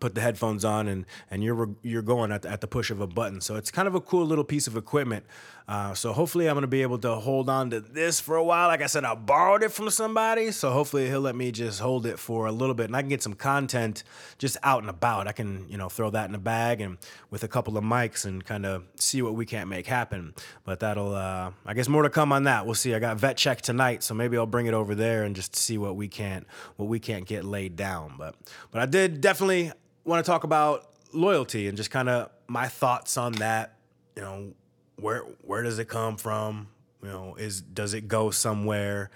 put 0.00 0.14
the 0.14 0.20
headphones 0.20 0.64
on 0.64 0.88
and 0.88 1.06
and 1.30 1.42
you're 1.42 1.70
you're 1.82 2.02
going 2.02 2.32
at 2.32 2.42
the, 2.42 2.50
at 2.50 2.60
the 2.60 2.66
push 2.66 2.90
of 2.90 3.00
a 3.00 3.06
button. 3.06 3.40
So 3.40 3.56
it's 3.56 3.70
kind 3.70 3.88
of 3.88 3.94
a 3.94 4.00
cool 4.00 4.26
little 4.26 4.44
piece 4.44 4.66
of 4.66 4.76
equipment. 4.76 5.24
Uh, 5.68 5.94
so 5.94 6.12
hopefully 6.12 6.48
I'm 6.48 6.56
gonna 6.56 6.66
be 6.66 6.82
able 6.82 6.98
to 6.98 7.14
hold 7.14 7.48
on 7.48 7.70
to 7.70 7.80
this 7.80 8.20
for 8.20 8.36
a 8.36 8.44
while. 8.44 8.68
Like 8.68 8.82
I 8.82 8.86
said, 8.86 9.04
I 9.04 9.14
borrowed 9.14 9.62
it 9.62 9.70
from 9.70 9.90
somebody, 9.90 10.50
so 10.50 10.70
hopefully 10.70 11.08
he'll 11.08 11.20
let 11.20 11.36
me 11.36 11.52
just 11.52 11.80
hold 11.80 12.04
it 12.04 12.18
for 12.18 12.46
a 12.46 12.52
little 12.52 12.74
bit, 12.74 12.86
and 12.86 12.96
I 12.96 13.00
can 13.00 13.08
get 13.08 13.22
some 13.22 13.34
content 13.34 14.02
just 14.38 14.56
out 14.62 14.82
and 14.82 14.90
about. 14.90 15.28
I 15.28 15.32
can 15.32 15.66
you 15.68 15.78
know 15.78 15.88
throw 15.88 16.10
that 16.10 16.28
in 16.28 16.34
a 16.34 16.38
bag 16.38 16.80
and 16.80 16.98
with 17.30 17.44
a 17.44 17.48
couple 17.48 17.78
of 17.78 17.84
mics 17.84 18.24
and 18.24 18.44
kind 18.44 18.66
of 18.66 18.84
see 18.96 19.22
what 19.22 19.34
we 19.34 19.46
can't 19.46 19.68
make 19.68 19.86
happen. 19.86 20.34
But 20.64 20.80
that'll 20.80 21.14
uh, 21.14 21.52
I 21.64 21.74
guess 21.74 21.88
more 21.88 22.02
to 22.02 22.10
come 22.10 22.32
on 22.32 22.44
that. 22.44 22.66
We'll 22.66 22.74
see. 22.74 22.94
I 22.94 22.98
got 22.98 23.16
vet 23.16 23.36
check 23.36 23.60
tonight, 23.60 24.02
so 24.02 24.14
maybe 24.14 24.36
I'll 24.36 24.46
bring 24.46 24.66
it 24.66 24.74
over 24.74 24.94
there 24.94 25.22
and 25.22 25.36
just 25.36 25.54
see 25.56 25.78
what 25.78 25.96
we 25.96 26.08
can't 26.08 26.46
what 26.76 26.86
we 26.86 26.98
can't 26.98 27.24
get 27.24 27.44
laid 27.44 27.76
down. 27.76 28.14
But 28.18 28.34
but 28.70 28.82
I 28.82 28.86
did 28.86 29.20
definitely 29.20 29.72
want 30.04 30.24
to 30.24 30.30
talk 30.30 30.44
about 30.44 30.88
loyalty 31.12 31.68
and 31.68 31.76
just 31.76 31.90
kind 31.90 32.08
of 32.08 32.30
my 32.48 32.68
thoughts 32.68 33.16
on 33.16 33.32
that. 33.34 33.76
You 34.16 34.22
know, 34.22 34.52
where 34.96 35.20
where 35.42 35.62
does 35.62 35.78
it 35.78 35.88
come 35.88 36.16
from? 36.16 36.68
You 37.02 37.08
know, 37.08 37.34
is 37.38 37.60
does 37.60 37.94
it 37.94 38.08
go 38.08 38.30
somewhere? 38.30 39.10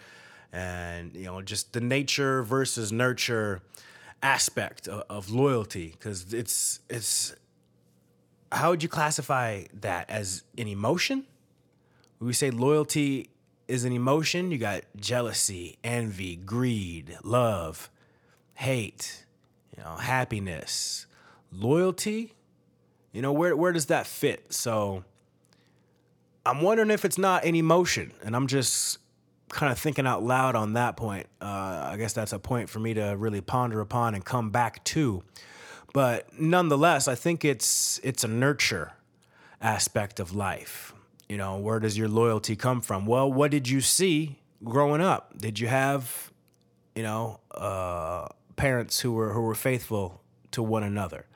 And 0.53 1.15
you 1.15 1.25
know, 1.25 1.43
just 1.43 1.73
the 1.73 1.81
nature 1.81 2.43
versus 2.43 2.93
nurture 2.93 3.63
aspect 4.23 4.89
of, 4.89 5.05
of 5.11 5.31
loyalty 5.31 5.93
because 5.93 6.33
it's 6.33 6.81
it's 6.89 7.35
how 8.51 8.71
would 8.71 8.83
you 8.83 8.89
classify 8.89 9.65
that 9.75 10.09
as 10.09 10.45
an 10.57 10.69
emotion? 10.69 11.27
We 12.21 12.33
say 12.33 12.51
loyalty 12.51 13.29
is 13.69 13.85
an 13.85 13.93
emotion? 13.93 14.51
You 14.51 14.59
got 14.59 14.85
jealousy, 14.97 15.79
envy, 15.85 16.37
greed, 16.37 17.19
love, 17.23 17.91
hate, 18.55 19.26
you 19.77 19.83
know, 19.83 19.97
happiness, 19.97 21.07
loyalty. 21.53 22.33
You 23.13 23.23
know, 23.23 23.33
where 23.33 23.57
where 23.57 23.73
does 23.73 23.87
that 23.87 24.07
fit? 24.07 24.53
So 24.53 25.05
I'm 26.45 26.61
wondering 26.63 26.91
if 26.91 27.05
it's 27.05 27.19
not 27.19 27.45
an 27.45 27.55
emotion, 27.55 28.13
and 28.25 28.37
I'm 28.37 28.47
just 28.47 28.99
kind 29.49 29.73
of 29.73 29.79
thinking 29.79 30.07
out 30.07 30.23
loud 30.23 30.57
on 30.57 30.75
that 30.75 30.97
point. 30.97 31.27
Uh, 31.41 31.89
I 31.93 31.97
guess 31.99 32.13
that's 32.13 32.33
a 32.33 32.39
point 32.39 32.69
for 32.69 32.79
me 32.79 32.95
to 32.95 33.15
really 33.17 33.41
ponder 33.41 33.81
upon 33.81 34.15
and 34.15 34.25
come 34.25 34.51
back 34.51 34.83
to. 34.85 35.23
But 35.93 36.29
nonetheless, 36.39 37.09
I 37.09 37.15
think 37.15 37.45
it's 37.45 38.01
it's 38.03 38.23
a 38.23 38.29
nurture 38.29 38.93
aspect 39.61 40.21
of 40.21 40.35
life. 40.35 40.93
You 41.29 41.37
know, 41.37 41.57
where 41.57 41.81
does 41.81 41.97
your 41.99 42.09
loyalty 42.09 42.55
come 42.55 42.81
from? 42.81 43.07
Well, 43.07 43.33
what 43.33 43.51
did 43.51 43.69
you 43.69 43.81
see 43.81 44.39
growing 44.63 45.01
up? 45.01 45.37
Did 45.39 45.59
you 45.59 45.67
have, 45.67 46.31
you 46.95 47.03
know, 47.03 47.41
uh, 47.51 48.16
parents 48.57 49.01
who 49.01 49.13
were 49.13 49.33
who 49.33 49.41
were 49.43 49.55
faithful 49.55 50.23
to 50.53 50.63
one 50.63 50.83
another? 50.83 51.27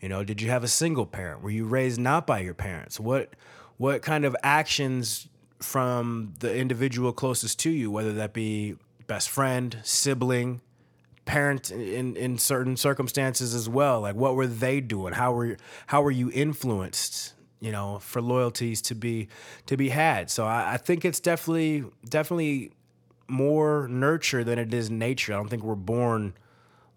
You 0.00 0.08
know, 0.08 0.22
did 0.22 0.40
you 0.40 0.50
have 0.50 0.62
a 0.62 0.68
single 0.68 1.06
parent? 1.06 1.42
Were 1.42 1.50
you 1.50 1.66
raised 1.66 1.98
not 1.98 2.26
by 2.26 2.40
your 2.40 2.54
parents? 2.54 3.00
What 3.00 3.34
what 3.76 4.02
kind 4.02 4.24
of 4.24 4.36
actions 4.42 5.28
from 5.60 6.34
the 6.40 6.54
individual 6.54 7.12
closest 7.12 7.58
to 7.60 7.70
you, 7.70 7.90
whether 7.90 8.12
that 8.12 8.32
be 8.32 8.76
best 9.06 9.30
friend, 9.30 9.78
sibling, 9.82 10.60
parent 11.24 11.70
in, 11.70 12.16
in 12.16 12.38
certain 12.38 12.76
circumstances 12.76 13.54
as 13.54 13.68
well. 13.68 14.00
Like 14.00 14.14
what 14.14 14.34
were 14.34 14.46
they 14.46 14.80
doing? 14.80 15.12
How 15.12 15.32
were 15.32 15.56
how 15.86 16.02
were 16.02 16.10
you 16.10 16.30
influenced? 16.32 17.34
You 17.58 17.72
know, 17.72 17.98
for 17.98 18.20
loyalties 18.20 18.82
to 18.82 18.94
be 18.94 19.28
to 19.66 19.76
be 19.76 19.88
had. 19.88 20.30
So 20.30 20.46
I, 20.46 20.74
I 20.74 20.76
think 20.76 21.04
it's 21.04 21.20
definitely 21.20 21.84
definitely 22.08 22.72
more 23.28 23.88
nurture 23.88 24.44
than 24.44 24.58
it 24.58 24.72
is 24.72 24.90
nature. 24.90 25.32
I 25.32 25.36
don't 25.36 25.48
think 25.48 25.64
we're 25.64 25.74
born 25.74 26.34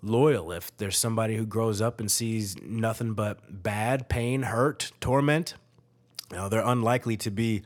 loyal. 0.01 0.51
If 0.51 0.75
there's 0.77 0.97
somebody 0.97 1.35
who 1.35 1.45
grows 1.45 1.81
up 1.81 1.99
and 1.99 2.11
sees 2.11 2.55
nothing 2.61 3.13
but 3.13 3.63
bad, 3.63 4.09
pain, 4.09 4.43
hurt, 4.43 4.91
torment, 4.99 5.55
you 6.31 6.37
know, 6.37 6.49
they're 6.49 6.65
unlikely 6.65 7.17
to 7.17 7.31
be 7.31 7.63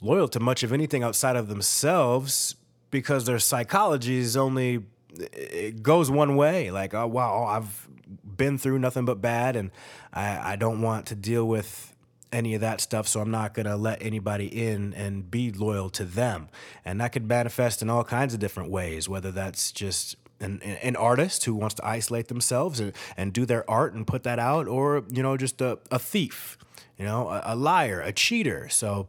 loyal 0.00 0.28
to 0.28 0.40
much 0.40 0.62
of 0.62 0.72
anything 0.72 1.02
outside 1.02 1.36
of 1.36 1.48
themselves 1.48 2.56
because 2.90 3.24
their 3.24 3.38
psychology 3.38 4.18
is 4.18 4.36
only 4.36 4.84
it 5.14 5.82
goes 5.82 6.10
one 6.10 6.36
way 6.36 6.70
like 6.70 6.94
oh 6.94 7.06
wow 7.06 7.44
i've 7.44 7.88
been 8.36 8.58
through 8.58 8.78
nothing 8.78 9.04
but 9.04 9.20
bad 9.20 9.54
and 9.56 9.70
i, 10.12 10.52
I 10.52 10.56
don't 10.56 10.82
want 10.82 11.06
to 11.06 11.14
deal 11.14 11.46
with 11.46 11.94
any 12.32 12.54
of 12.54 12.62
that 12.62 12.80
stuff 12.80 13.06
so 13.06 13.20
i'm 13.20 13.30
not 13.30 13.54
going 13.54 13.66
to 13.66 13.76
let 13.76 14.02
anybody 14.02 14.46
in 14.46 14.92
and 14.94 15.30
be 15.30 15.52
loyal 15.52 15.90
to 15.90 16.04
them 16.04 16.48
and 16.84 17.00
that 17.00 17.12
could 17.12 17.28
manifest 17.28 17.82
in 17.82 17.90
all 17.90 18.04
kinds 18.04 18.34
of 18.34 18.40
different 18.40 18.70
ways 18.70 19.08
whether 19.08 19.30
that's 19.30 19.70
just 19.70 20.16
an, 20.42 20.60
an 20.62 20.96
artist 20.96 21.44
who 21.44 21.54
wants 21.54 21.74
to 21.76 21.86
isolate 21.86 22.28
themselves 22.28 22.80
and, 22.80 22.92
and 23.16 23.32
do 23.32 23.46
their 23.46 23.68
art 23.70 23.94
and 23.94 24.06
put 24.06 24.22
that 24.24 24.38
out 24.38 24.68
or 24.68 25.04
you 25.10 25.22
know 25.22 25.36
just 25.36 25.60
a, 25.60 25.78
a 25.90 25.98
thief 25.98 26.58
you 26.98 27.04
know 27.04 27.28
a, 27.28 27.42
a 27.46 27.56
liar 27.56 28.00
a 28.00 28.12
cheater 28.12 28.68
so 28.68 29.08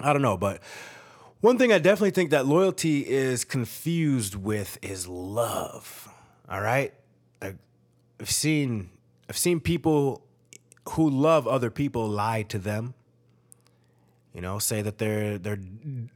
I 0.00 0.12
don't 0.12 0.22
know, 0.22 0.36
but 0.36 0.60
one 1.40 1.58
thing 1.58 1.72
I 1.72 1.78
definitely 1.78 2.12
think 2.12 2.30
that 2.30 2.46
loyalty 2.46 3.08
is 3.08 3.44
confused 3.44 4.34
with 4.34 4.78
is 4.82 5.08
love. 5.08 6.08
All 6.48 6.60
right, 6.60 6.94
I've 7.42 7.58
seen 8.24 8.90
I've 9.28 9.36
seen 9.36 9.60
people 9.60 10.22
who 10.90 11.08
love 11.10 11.46
other 11.46 11.70
people 11.70 12.08
lie 12.08 12.42
to 12.44 12.58
them. 12.58 12.94
You 14.32 14.40
know, 14.40 14.58
say 14.58 14.82
that 14.82 14.98
they're 14.98 15.36
they're 15.36 15.60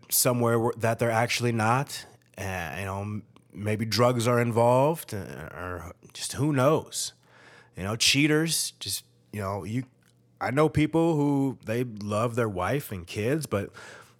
somewhere 0.09 0.71
that 0.79 0.99
they're 0.99 1.11
actually 1.11 1.53
not. 1.53 2.07
Uh, 2.39 2.77
you 2.79 2.85
know, 2.85 3.21
maybe 3.53 3.85
drugs 3.85 4.27
are 4.27 4.41
involved, 4.41 5.15
uh, 5.15 5.19
or 5.55 5.93
just 6.13 6.35
who 6.35 6.53
knows. 6.53 7.13
You 7.77 7.85
know, 7.85 7.97
cheaters. 7.97 8.73
Just 8.81 9.05
you 9.33 9.41
know, 9.41 9.65
you 9.65 9.85
I 10.41 10.51
know 10.51 10.69
people 10.69 11.15
who 11.15 11.59
they 11.65 11.85
love 11.85 12.35
their 12.35 12.49
wife 12.49 12.91
and 12.91 13.07
kids, 13.07 13.47
but 13.47 13.71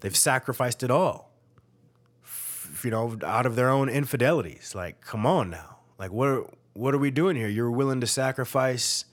they've 0.01 0.17
sacrificed 0.17 0.83
it 0.83 0.91
all. 0.91 1.33
F- 2.25 2.83
you 2.85 2.91
know, 2.93 3.19
out 3.25 3.45
of 3.45 3.57
their 3.57 3.69
own 3.69 3.89
infidelities. 3.89 4.73
Like, 4.75 5.01
come 5.01 5.27
on 5.27 5.51
now. 5.51 5.79
Like, 5.99 6.13
what 6.13 6.29
are, 6.29 6.45
what 6.75 6.95
are 6.95 6.99
we 6.99 7.11
doing 7.11 7.35
here? 7.35 7.49
You're 7.49 7.71
willing 7.71 8.01
to 8.01 8.07
sacrifice, 8.07 9.05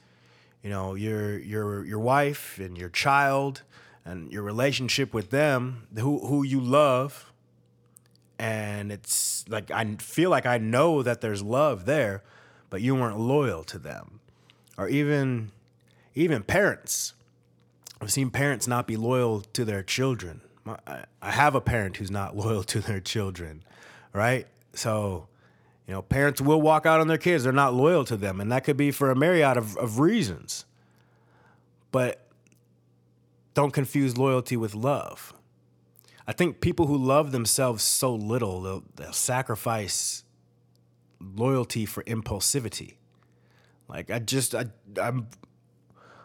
you 0.64 0.70
know, 0.70 0.94
your 0.94 1.40
your 1.40 1.84
your 1.84 2.00
wife 2.00 2.60
and 2.60 2.78
your 2.78 2.90
child 2.90 3.64
and 4.06 4.32
your 4.32 4.44
relationship 4.44 5.14
with 5.14 5.32
them, 5.32 5.88
who 5.96 6.20
who 6.28 6.44
you 6.44 6.62
love. 6.62 7.28
And 8.39 8.91
it's 8.91 9.46
like 9.50 9.69
I 9.69 9.96
feel 10.00 10.29
like 10.29 10.46
I 10.46 10.58
know 10.58 11.03
that 11.03 11.22
there's 11.22 11.43
love 11.43 11.86
there, 11.86 12.24
but 12.69 12.81
you 12.81 12.96
weren't 12.96 13.19
loyal 13.19 13.63
to 13.65 13.77
them. 13.77 14.22
Or 14.77 14.88
even 14.88 15.51
even 16.15 16.43
parents. 16.43 17.13
I've 18.01 18.12
seen 18.12 18.29
parents 18.29 18.67
not 18.67 18.88
be 18.88 18.96
loyal 18.96 19.41
to 19.41 19.65
their 19.65 19.84
children. 19.84 20.41
I 20.86 21.31
have 21.31 21.55
a 21.55 21.62
parent 21.62 21.98
who's 21.98 22.12
not 22.12 22.36
loyal 22.43 22.63
to 22.63 22.79
their 22.79 23.00
children, 23.00 23.63
right? 24.13 24.48
So, 24.74 25.27
you 25.88 25.93
know, 25.93 26.01
parents 26.01 26.39
will 26.39 26.62
walk 26.62 26.86
out 26.86 27.01
on 27.01 27.08
their 27.08 27.17
kids. 27.17 27.43
They're 27.43 27.53
not 27.53 27.74
loyal 27.74 28.05
to 28.05 28.15
them. 28.15 28.39
And 28.39 28.51
that 28.51 28.63
could 28.63 28.77
be 28.77 28.91
for 28.91 29.12
a 29.12 29.15
myriad 29.15 29.58
of, 29.58 29.75
of 29.77 30.00
reasons. 30.00 30.65
But 31.91 32.25
don't 33.53 33.72
confuse 33.72 34.17
loyalty 34.17 34.55
with 34.55 34.75
love. 34.75 35.34
I 36.29 36.31
think 36.31 36.62
people 36.62 36.86
who 36.86 36.95
love 36.95 37.31
themselves 37.31 37.83
so 37.83 38.13
little, 38.13 38.62
they'll, 38.62 38.83
they'll 38.95 39.13
sacrifice 39.13 40.24
loyalty 41.19 41.88
for 41.88 42.03
impulsivity. 42.03 42.98
Like 43.88 44.12
I 44.12 44.19
just 44.19 44.53
I 44.53 44.65
I'm 45.01 45.29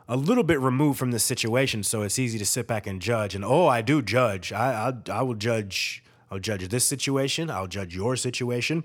a 0.07 0.19
little 0.19 0.45
bit 0.45 0.61
removed 0.61 0.99
from 0.99 1.11
this 1.11 1.25
situation, 1.25 1.83
so 1.83 2.03
it's 2.03 2.19
easy 2.19 2.39
to 2.39 2.45
sit 2.45 2.67
back 2.67 2.87
and 2.87 3.01
judge. 3.01 3.35
And 3.35 3.47
oh, 3.47 3.67
I 3.67 3.81
do 3.81 4.03
judge. 4.03 4.53
I 4.53 4.91
I, 4.91 5.11
I 5.11 5.23
will 5.23 5.37
judge. 5.37 6.05
I'll 6.31 6.39
judge 6.39 6.69
this 6.69 6.85
situation. 6.85 7.51
I'll 7.51 7.67
judge 7.67 7.97
your 7.97 8.15
situation. 8.15 8.85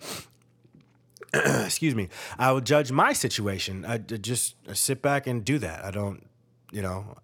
Excuse 1.33 1.95
me. 1.95 2.07
I 2.37 2.53
will 2.53 2.61
judge 2.61 2.93
my 2.93 3.11
situation. 3.11 3.83
I 3.83 3.97
just 3.97 4.55
sit 4.73 5.01
back 5.01 5.27
and 5.27 5.43
do 5.43 5.57
that. 5.57 5.83
I 5.83 5.91
don't, 5.91 6.25
you 6.71 6.81
know, 6.81 7.17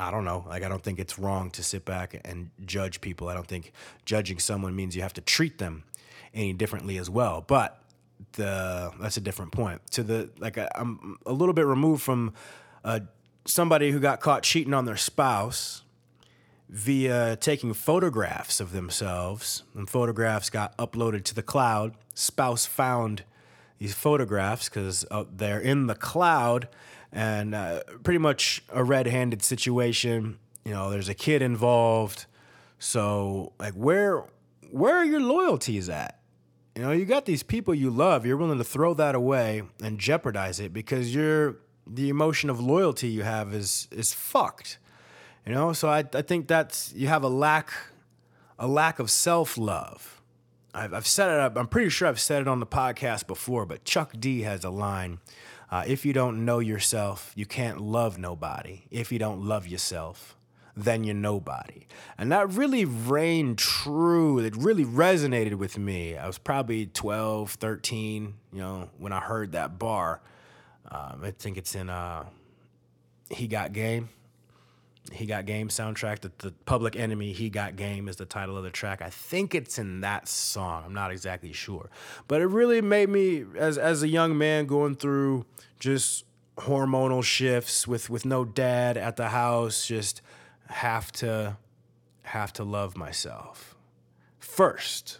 I 0.00 0.10
don't 0.10 0.24
know. 0.24 0.44
Like 0.48 0.62
I 0.62 0.68
don't 0.68 0.82
think 0.82 0.98
it's 0.98 1.18
wrong 1.18 1.50
to 1.52 1.62
sit 1.62 1.84
back 1.84 2.20
and 2.24 2.50
judge 2.64 3.00
people. 3.00 3.28
I 3.28 3.34
don't 3.34 3.46
think 3.46 3.72
judging 4.04 4.38
someone 4.38 4.74
means 4.74 4.96
you 4.96 5.02
have 5.02 5.14
to 5.14 5.20
treat 5.20 5.58
them 5.58 5.84
any 6.34 6.52
differently 6.52 6.98
as 6.98 7.10
well. 7.10 7.44
But 7.46 7.80
the 8.32 8.92
that's 9.00 9.16
a 9.16 9.20
different 9.20 9.52
point. 9.52 9.80
To 9.92 10.02
the 10.02 10.30
like 10.38 10.58
I, 10.58 10.68
am 10.74 11.18
a 11.26 11.32
little 11.32 11.54
bit 11.54 11.66
removed 11.66 12.02
from 12.02 12.34
uh, 12.84 13.00
somebody 13.44 13.90
who 13.90 14.00
got 14.00 14.20
caught 14.20 14.42
cheating 14.42 14.74
on 14.74 14.84
their 14.84 14.96
spouse 14.96 15.82
via 16.68 17.36
taking 17.36 17.74
photographs 17.74 18.60
of 18.60 18.72
themselves, 18.72 19.64
and 19.74 19.88
photographs 19.90 20.50
got 20.50 20.76
uploaded 20.78 21.24
to 21.24 21.34
the 21.34 21.42
cloud. 21.42 21.94
Spouse 22.14 22.64
found 22.64 23.24
these 23.78 23.94
photographs 23.94 24.68
because 24.68 25.04
uh, 25.10 25.24
they're 25.30 25.60
in 25.60 25.86
the 25.86 25.94
cloud, 25.94 26.68
and 27.12 27.54
uh, 27.54 27.82
pretty 28.02 28.18
much 28.18 28.62
a 28.70 28.84
red-handed 28.84 29.42
situation. 29.42 30.38
You 30.64 30.72
know, 30.72 30.90
there's 30.90 31.08
a 31.08 31.14
kid 31.14 31.42
involved, 31.42 32.26
so 32.78 33.52
like, 33.58 33.74
where 33.74 34.24
where 34.70 34.96
are 34.96 35.04
your 35.04 35.20
loyalties 35.20 35.88
at? 35.88 36.20
You 36.76 36.82
know, 36.82 36.92
you 36.92 37.04
got 37.04 37.26
these 37.26 37.42
people 37.42 37.74
you 37.74 37.90
love. 37.90 38.24
You're 38.24 38.36
willing 38.36 38.58
to 38.58 38.64
throw 38.64 38.94
that 38.94 39.14
away 39.14 39.62
and 39.82 39.98
jeopardize 39.98 40.60
it 40.60 40.72
because 40.72 41.14
you're 41.14 41.56
the 41.86 42.08
emotion 42.08 42.48
of 42.48 42.60
loyalty 42.60 43.08
you 43.08 43.22
have 43.22 43.52
is 43.52 43.88
is 43.90 44.14
fucked. 44.14 44.78
You 45.46 45.54
know, 45.54 45.72
so 45.72 45.88
I, 45.88 46.04
I 46.14 46.22
think 46.22 46.46
that's 46.46 46.92
you 46.94 47.08
have 47.08 47.22
a 47.22 47.28
lack 47.28 47.72
a 48.58 48.66
lack 48.66 48.98
of 48.98 49.10
self 49.10 49.58
love. 49.58 50.20
I've, 50.72 50.94
I've 50.94 51.06
said 51.06 51.30
it. 51.30 51.40
Up. 51.40 51.56
I'm 51.56 51.66
pretty 51.66 51.90
sure 51.90 52.06
I've 52.06 52.20
said 52.20 52.42
it 52.42 52.48
on 52.48 52.60
the 52.60 52.66
podcast 52.66 53.26
before, 53.26 53.66
but 53.66 53.84
Chuck 53.84 54.12
D 54.18 54.42
has 54.42 54.64
a 54.64 54.70
line: 54.70 55.18
uh, 55.70 55.84
"If 55.86 56.04
you 56.04 56.12
don't 56.12 56.44
know 56.44 56.58
yourself, 56.58 57.32
you 57.34 57.46
can't 57.46 57.80
love 57.80 58.18
nobody. 58.18 58.82
If 58.90 59.12
you 59.12 59.18
don't 59.18 59.42
love 59.42 59.66
yourself, 59.66 60.36
then 60.76 61.04
you're 61.04 61.14
nobody." 61.14 61.86
And 62.18 62.30
that 62.32 62.50
really 62.50 62.84
rang 62.84 63.56
true. 63.56 64.38
It 64.38 64.56
really 64.56 64.84
resonated 64.84 65.54
with 65.54 65.78
me. 65.78 66.16
I 66.16 66.26
was 66.26 66.38
probably 66.38 66.86
12, 66.86 67.52
13, 67.52 68.34
you 68.52 68.58
know, 68.58 68.90
when 68.98 69.12
I 69.12 69.20
heard 69.20 69.52
that 69.52 69.78
bar. 69.78 70.20
Um, 70.90 71.20
I 71.22 71.30
think 71.30 71.56
it's 71.56 71.74
in 71.74 71.88
uh, 71.88 72.24
He 73.30 73.46
Got 73.46 73.72
Game. 73.72 74.08
He 75.10 75.26
Got 75.26 75.46
Game 75.46 75.68
soundtrack. 75.68 76.20
The, 76.20 76.32
the 76.38 76.52
Public 76.64 76.96
Enemy, 76.96 77.32
He 77.32 77.50
Got 77.50 77.76
Game 77.76 78.08
is 78.08 78.16
the 78.16 78.24
title 78.24 78.56
of 78.56 78.64
the 78.64 78.70
track. 78.70 79.02
I 79.02 79.10
think 79.10 79.54
it's 79.54 79.78
in 79.78 80.00
that 80.00 80.28
song. 80.28 80.84
I'm 80.86 80.94
not 80.94 81.10
exactly 81.10 81.52
sure. 81.52 81.90
But 82.28 82.40
it 82.40 82.46
really 82.46 82.80
made 82.80 83.08
me, 83.08 83.44
as, 83.56 83.76
as 83.78 84.02
a 84.02 84.08
young 84.08 84.38
man 84.38 84.66
going 84.66 84.96
through 84.96 85.46
just 85.78 86.24
hormonal 86.58 87.24
shifts 87.24 87.88
with, 87.88 88.10
with 88.10 88.24
no 88.24 88.44
dad 88.44 88.96
at 88.96 89.16
the 89.16 89.28
house, 89.28 89.86
just 89.86 90.22
have 90.68 91.10
to 91.10 91.56
have 92.22 92.52
to 92.52 92.64
love 92.64 92.96
myself 92.96 93.76
first. 94.38 95.18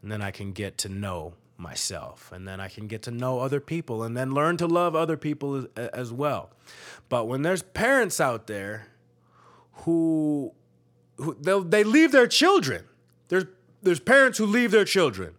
And 0.00 0.10
then 0.10 0.22
I 0.22 0.30
can 0.30 0.52
get 0.52 0.78
to 0.78 0.88
know 0.88 1.34
myself. 1.62 2.30
And 2.32 2.46
then 2.46 2.60
I 2.60 2.68
can 2.68 2.86
get 2.86 3.02
to 3.02 3.10
know 3.10 3.38
other 3.38 3.60
people 3.60 4.02
and 4.02 4.16
then 4.16 4.32
learn 4.32 4.56
to 4.58 4.66
love 4.66 4.94
other 4.94 5.16
people 5.16 5.66
as, 5.76 5.88
as 5.88 6.12
well. 6.12 6.50
But 7.08 7.26
when 7.26 7.42
there's 7.42 7.62
parents 7.62 8.20
out 8.20 8.46
there 8.46 8.88
who, 9.84 10.52
who 11.16 11.64
they 11.64 11.84
leave 11.84 12.12
their 12.12 12.26
children, 12.26 12.84
there's, 13.28 13.44
there's 13.82 14.00
parents 14.00 14.38
who 14.38 14.46
leave 14.46 14.70
their 14.70 14.84
children. 14.84 15.34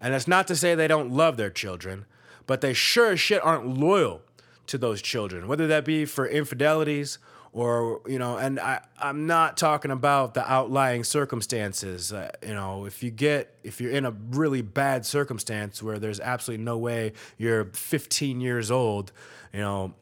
And 0.00 0.14
that's 0.14 0.28
not 0.28 0.46
to 0.48 0.56
say 0.56 0.74
they 0.74 0.88
don't 0.88 1.10
love 1.10 1.36
their 1.36 1.50
children, 1.50 2.06
but 2.46 2.60
they 2.60 2.72
sure 2.72 3.12
as 3.12 3.20
shit 3.20 3.44
aren't 3.44 3.66
loyal 3.66 4.22
to 4.66 4.78
those 4.78 5.02
children, 5.02 5.48
whether 5.48 5.66
that 5.66 5.84
be 5.84 6.04
for 6.04 6.26
infidelities 6.26 7.18
or 7.54 8.02
you 8.06 8.18
know 8.18 8.36
and 8.36 8.60
I, 8.60 8.82
i'm 8.98 9.26
not 9.26 9.56
talking 9.56 9.90
about 9.90 10.34
the 10.34 10.50
outlying 10.50 11.04
circumstances. 11.04 12.12
Uh, 12.12 12.30
you 12.46 12.52
know 12.52 12.84
if 12.84 13.02
you 13.02 13.10
get 13.10 13.56
if 13.62 13.80
you're 13.80 13.92
in 13.92 14.04
a 14.04 14.10
really 14.10 14.60
bad 14.60 15.06
circumstance 15.06 15.82
where 15.82 15.98
there's 15.98 16.20
absolutely 16.20 16.64
no 16.64 16.76
way 16.76 17.12
you're 17.38 17.64
15 17.66 18.40
years 18.42 18.70
old 18.70 19.12
you 19.52 19.60
know 19.60 19.94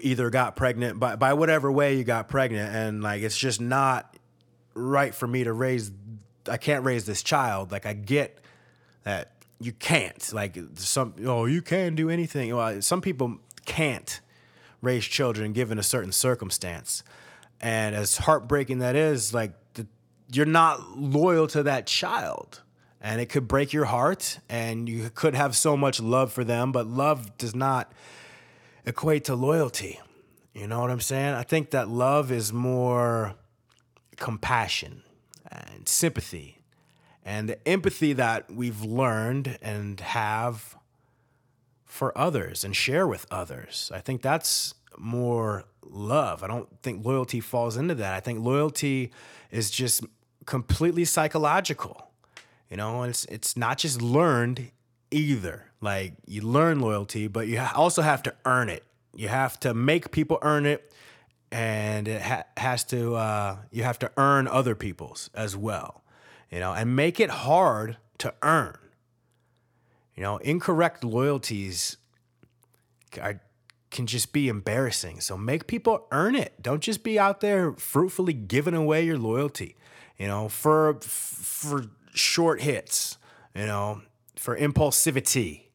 either 0.00 0.30
got 0.30 0.54
pregnant 0.54 1.00
by, 1.00 1.16
by 1.16 1.34
whatever 1.34 1.70
way 1.70 1.96
you 1.96 2.04
got 2.04 2.28
pregnant 2.28 2.74
and 2.74 3.02
like 3.02 3.22
it's 3.22 3.38
just 3.38 3.60
not 3.60 4.16
right 4.74 5.14
for 5.14 5.26
me 5.26 5.44
to 5.44 5.52
raise 5.52 5.90
i 6.48 6.56
can't 6.56 6.84
raise 6.84 7.04
this 7.04 7.22
child. 7.22 7.72
Like 7.72 7.86
i 7.86 7.92
get 7.92 8.38
that 9.04 9.32
you 9.60 9.72
can't. 9.72 10.32
Like 10.32 10.56
some 10.74 11.14
oh 11.24 11.46
you 11.46 11.62
can 11.62 11.94
do 11.94 12.10
anything. 12.10 12.54
Well 12.54 12.80
some 12.82 13.00
people 13.00 13.38
can't 13.66 14.20
raise 14.80 15.04
children 15.04 15.52
given 15.52 15.78
a 15.78 15.82
certain 15.82 16.12
circumstance. 16.12 17.02
And 17.60 17.94
as 17.94 18.18
heartbreaking 18.18 18.78
that 18.78 18.96
is, 18.96 19.34
like 19.34 19.52
the, 19.74 19.86
you're 20.32 20.46
not 20.46 20.96
loyal 20.96 21.46
to 21.48 21.62
that 21.64 21.86
child. 21.86 22.62
And 23.00 23.20
it 23.20 23.26
could 23.26 23.46
break 23.46 23.72
your 23.72 23.84
heart, 23.84 24.40
and 24.48 24.88
you 24.88 25.08
could 25.14 25.36
have 25.36 25.54
so 25.54 25.76
much 25.76 26.00
love 26.00 26.32
for 26.32 26.42
them, 26.42 26.72
but 26.72 26.88
love 26.88 27.38
does 27.38 27.54
not 27.54 27.92
equate 28.84 29.24
to 29.24 29.36
loyalty. 29.36 30.00
You 30.52 30.66
know 30.66 30.80
what 30.80 30.90
I'm 30.90 31.00
saying? 31.00 31.34
I 31.34 31.44
think 31.44 31.70
that 31.70 31.88
love 31.88 32.32
is 32.32 32.52
more 32.52 33.34
compassion 34.16 35.02
and 35.48 35.88
sympathy 35.88 36.58
and 37.24 37.48
the 37.48 37.68
empathy 37.68 38.14
that 38.14 38.50
we've 38.50 38.82
learned 38.82 39.58
and 39.60 40.00
have 40.00 40.77
for 41.98 42.16
others 42.16 42.64
and 42.64 42.76
share 42.76 43.08
with 43.08 43.26
others. 43.28 43.90
I 43.92 43.98
think 43.98 44.22
that's 44.22 44.74
more 44.96 45.64
love. 45.82 46.44
I 46.44 46.46
don't 46.46 46.68
think 46.80 47.04
loyalty 47.04 47.40
falls 47.40 47.76
into 47.76 47.96
that. 47.96 48.14
I 48.14 48.20
think 48.20 48.44
loyalty 48.44 49.10
is 49.50 49.68
just 49.68 50.04
completely 50.46 51.04
psychological. 51.04 52.12
You 52.70 52.76
know, 52.76 53.02
it's 53.02 53.24
it's 53.24 53.56
not 53.56 53.78
just 53.78 54.00
learned 54.00 54.70
either. 55.10 55.64
Like 55.80 56.14
you 56.24 56.42
learn 56.42 56.80
loyalty, 56.80 57.26
but 57.26 57.48
you 57.48 57.60
also 57.74 58.02
have 58.02 58.22
to 58.22 58.34
earn 58.44 58.68
it. 58.68 58.84
You 59.14 59.26
have 59.28 59.58
to 59.60 59.74
make 59.74 60.12
people 60.12 60.38
earn 60.42 60.66
it, 60.66 60.92
and 61.50 62.06
it 62.06 62.22
ha- 62.22 62.44
has 62.56 62.84
to. 62.84 63.16
Uh, 63.16 63.56
you 63.72 63.82
have 63.82 63.98
to 64.00 64.12
earn 64.16 64.46
other 64.46 64.76
people's 64.76 65.30
as 65.34 65.56
well. 65.56 66.04
You 66.50 66.60
know, 66.60 66.72
and 66.72 66.94
make 66.94 67.18
it 67.18 67.30
hard 67.30 67.96
to 68.18 68.32
earn. 68.42 68.78
You 70.18 70.24
know, 70.24 70.38
incorrect 70.38 71.04
loyalties 71.04 71.96
are, 73.22 73.40
can 73.92 74.08
just 74.08 74.32
be 74.32 74.48
embarrassing. 74.48 75.20
So 75.20 75.36
make 75.36 75.68
people 75.68 76.08
earn 76.10 76.34
it. 76.34 76.60
Don't 76.60 76.80
just 76.80 77.04
be 77.04 77.20
out 77.20 77.40
there 77.40 77.72
fruitfully 77.74 78.32
giving 78.32 78.74
away 78.74 79.04
your 79.04 79.16
loyalty. 79.16 79.76
You 80.18 80.26
know, 80.26 80.48
for 80.48 80.94
for 81.02 81.84
short 82.14 82.62
hits. 82.62 83.16
You 83.54 83.66
know, 83.66 84.02
for 84.34 84.58
impulsivity. 84.58 85.66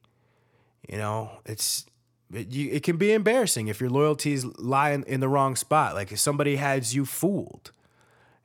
You 0.89 0.97
know, 0.97 1.31
it's 1.45 1.85
it, 2.33 2.49
you, 2.49 2.69
it 2.73 2.83
can 2.83 2.97
be 2.97 3.13
embarrassing 3.13 3.69
if 3.69 3.79
your 3.79 3.89
loyalties 3.89 4.43
lie 4.43 4.91
in, 4.91 5.03
in 5.03 5.21
the 5.21 5.29
wrong 5.29 5.55
spot. 5.55 5.95
Like 5.95 6.11
if 6.11 6.19
somebody 6.19 6.57
has 6.57 6.93
you 6.93 7.05
fooled. 7.05 7.71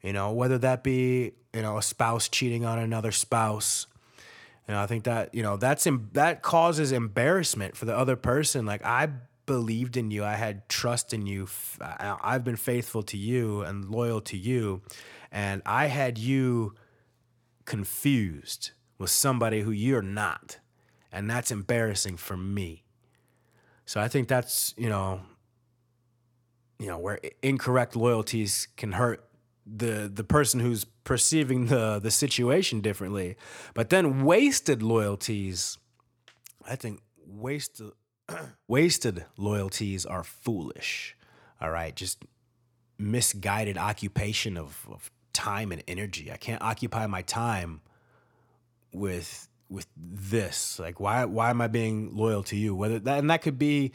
You 0.00 0.12
know, 0.12 0.30
whether 0.30 0.58
that 0.58 0.84
be 0.84 1.32
you 1.52 1.62
know 1.62 1.76
a 1.76 1.82
spouse 1.82 2.28
cheating 2.28 2.64
on 2.64 2.78
another 2.78 3.11
spouse 3.11 3.88
know, 4.74 4.83
I 4.83 4.87
think 4.87 5.04
that 5.04 5.35
you 5.35 5.42
know 5.42 5.57
that's 5.57 5.87
em- 5.87 6.11
that 6.12 6.42
causes 6.42 6.92
embarrassment 6.92 7.76
for 7.76 7.87
the 7.87 7.96
other 7.96 8.16
person. 8.16 8.66
Like 8.66 8.85
I 8.85 9.09
believed 9.46 9.96
in 9.96 10.11
you, 10.11 10.24
I 10.24 10.35
had 10.35 10.68
trust 10.68 11.14
in 11.14 11.26
you. 11.26 11.48
I've 11.81 12.44
been 12.44 12.57
faithful 12.57 13.02
to 13.04 13.16
you 13.16 13.62
and 13.62 13.87
loyal 13.87 14.20
to 14.22 14.37
you, 14.37 14.83
and 15.33 15.62
I 15.64 15.87
had 15.87 16.18
you 16.18 16.74
confused 17.64 18.72
with 18.98 19.11
somebody 19.11 19.62
who 19.62 19.70
you're 19.70 20.02
not, 20.02 20.59
and 21.11 21.31
that's 21.31 21.50
embarrassing 21.50 22.18
for 22.18 22.37
me. 22.37 22.85
So 23.87 24.00
I 24.02 24.09
think 24.09 24.28
that's 24.28 24.74
you 24.76 24.90
know, 24.90 25.22
you 26.78 26.88
know 26.88 26.98
where 26.98 27.18
incorrect 27.42 27.96
loyalties 27.96 28.68
can 28.76 28.92
hurt 28.92 29.27
the 29.76 30.11
the 30.12 30.24
person 30.24 30.61
who's 30.61 30.85
perceiving 31.04 31.66
the 31.66 31.98
the 31.98 32.11
situation 32.11 32.81
differently. 32.81 33.37
But 33.74 33.90
then 33.90 34.24
wasted 34.24 34.83
loyalties, 34.83 35.78
I 36.68 36.76
think 36.76 37.00
wasted 37.26 37.92
wasted 38.68 39.26
loyalties 39.37 40.07
are 40.07 40.24
foolish. 40.24 41.16
All 41.61 41.70
right, 41.70 41.94
just 41.94 42.24
misguided 42.98 43.78
occupation 43.78 44.57
of, 44.57 44.87
of 44.90 45.11
time 45.33 45.70
and 45.72 45.83
energy. 45.87 46.33
I 46.33 46.37
can't 46.37 46.62
occupy 46.62 47.07
my 47.07 47.22
time 47.22 47.81
with 48.92 49.48
with 49.68 49.87
this. 49.96 50.78
Like 50.78 51.00
why 51.00 51.24
why 51.24 51.50
am 51.50 51.61
I 51.61 51.68
being 51.68 52.14
loyal 52.14 52.42
to 52.44 52.57
you? 52.57 52.74
Whether 52.74 52.98
that 53.00 53.18
and 53.18 53.31
that 53.31 53.42
could 53.42 53.59
be 53.59 53.92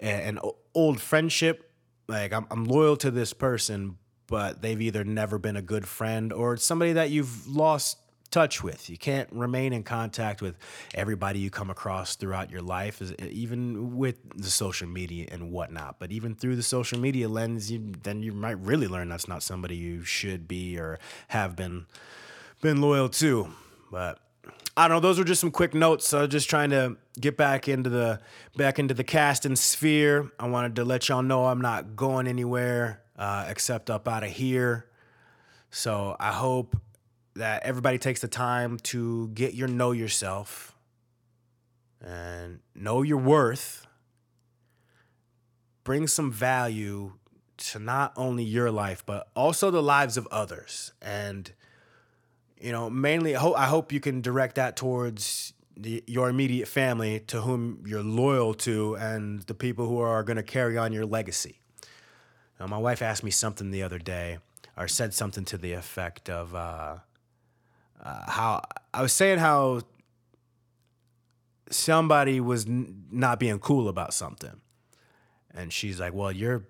an 0.00 0.38
old 0.74 1.00
friendship. 1.00 1.70
Like 2.08 2.32
I'm 2.32 2.46
I'm 2.50 2.64
loyal 2.64 2.96
to 2.98 3.10
this 3.10 3.32
person, 3.32 3.96
but 4.26 4.62
they've 4.62 4.80
either 4.80 5.04
never 5.04 5.38
been 5.38 5.56
a 5.56 5.62
good 5.62 5.86
friend 5.86 6.32
or 6.32 6.54
it's 6.54 6.64
somebody 6.64 6.92
that 6.94 7.10
you've 7.10 7.46
lost 7.46 7.98
touch 8.34 8.64
with. 8.64 8.90
You 8.90 8.98
can't 8.98 9.28
remain 9.30 9.72
in 9.72 9.84
contact 9.84 10.42
with 10.42 10.56
everybody 10.92 11.38
you 11.38 11.50
come 11.50 11.70
across 11.70 12.16
throughout 12.16 12.50
your 12.50 12.62
life, 12.62 13.00
even 13.22 13.96
with 13.96 14.16
the 14.34 14.50
social 14.50 14.88
media 14.88 15.28
and 15.30 15.52
whatnot. 15.52 16.00
But 16.00 16.10
even 16.10 16.34
through 16.34 16.56
the 16.56 16.62
social 16.62 16.98
media 16.98 17.28
lens, 17.28 17.70
you, 17.70 17.92
then 18.02 18.24
you 18.24 18.32
might 18.32 18.58
really 18.58 18.88
learn 18.88 19.08
that's 19.08 19.28
not 19.28 19.44
somebody 19.44 19.76
you 19.76 20.02
should 20.02 20.48
be 20.48 20.76
or 20.78 20.98
have 21.28 21.54
been 21.54 21.86
been 22.60 22.80
loyal 22.80 23.08
to. 23.10 23.50
But 23.92 24.18
I 24.76 24.88
don't 24.88 24.96
know. 24.96 25.00
Those 25.00 25.18
were 25.18 25.24
just 25.24 25.40
some 25.40 25.52
quick 25.52 25.72
notes. 25.72 26.08
So 26.08 26.26
just 26.26 26.50
trying 26.50 26.70
to 26.70 26.96
get 27.20 27.36
back 27.36 27.68
into 27.68 27.88
the 27.88 28.20
back 28.56 28.80
into 28.80 28.94
the 28.94 29.04
casting 29.04 29.54
sphere. 29.54 30.32
I 30.40 30.48
wanted 30.48 30.74
to 30.76 30.84
let 30.84 31.08
y'all 31.08 31.22
know 31.22 31.46
I'm 31.46 31.60
not 31.60 31.94
going 31.94 32.26
anywhere 32.26 33.03
uh, 33.16 33.46
except 33.48 33.90
up 33.90 34.08
out 34.08 34.24
of 34.24 34.30
here. 34.30 34.86
So 35.70 36.16
I 36.20 36.32
hope 36.32 36.76
that 37.34 37.64
everybody 37.64 37.98
takes 37.98 38.20
the 38.20 38.28
time 38.28 38.78
to 38.78 39.28
get 39.28 39.54
your 39.54 39.68
know 39.68 39.92
yourself 39.92 40.74
and 42.00 42.60
know 42.74 43.02
your 43.02 43.18
worth. 43.18 43.86
Bring 45.82 46.06
some 46.06 46.30
value 46.30 47.14
to 47.56 47.78
not 47.78 48.12
only 48.16 48.44
your 48.44 48.70
life, 48.70 49.04
but 49.04 49.28
also 49.34 49.70
the 49.70 49.82
lives 49.82 50.16
of 50.16 50.26
others. 50.30 50.92
And, 51.02 51.52
you 52.60 52.72
know, 52.72 52.88
mainly, 52.88 53.36
I 53.36 53.66
hope 53.66 53.92
you 53.92 54.00
can 54.00 54.20
direct 54.20 54.56
that 54.56 54.76
towards 54.76 55.52
the, 55.76 56.02
your 56.06 56.28
immediate 56.28 56.68
family 56.68 57.20
to 57.20 57.42
whom 57.42 57.84
you're 57.86 58.02
loyal 58.02 58.54
to 58.54 58.94
and 58.94 59.42
the 59.42 59.54
people 59.54 59.88
who 59.88 59.98
are 59.98 60.22
going 60.22 60.36
to 60.36 60.42
carry 60.42 60.78
on 60.78 60.92
your 60.92 61.06
legacy. 61.06 61.58
Now, 62.58 62.66
my 62.66 62.78
wife 62.78 63.02
asked 63.02 63.24
me 63.24 63.30
something 63.30 63.70
the 63.70 63.82
other 63.82 63.98
day, 63.98 64.38
or 64.76 64.88
said 64.88 65.14
something 65.14 65.44
to 65.46 65.58
the 65.58 65.72
effect 65.72 66.28
of 66.28 66.54
uh, 66.54 66.96
uh, 68.02 68.30
how 68.30 68.62
I 68.92 69.02
was 69.02 69.12
saying 69.12 69.38
how 69.38 69.82
somebody 71.70 72.40
was 72.40 72.66
n- 72.66 73.04
not 73.10 73.38
being 73.38 73.58
cool 73.58 73.88
about 73.88 74.14
something. 74.14 74.60
And 75.52 75.72
she's 75.72 76.00
like, 76.00 76.12
Well, 76.12 76.32
you're 76.32 76.64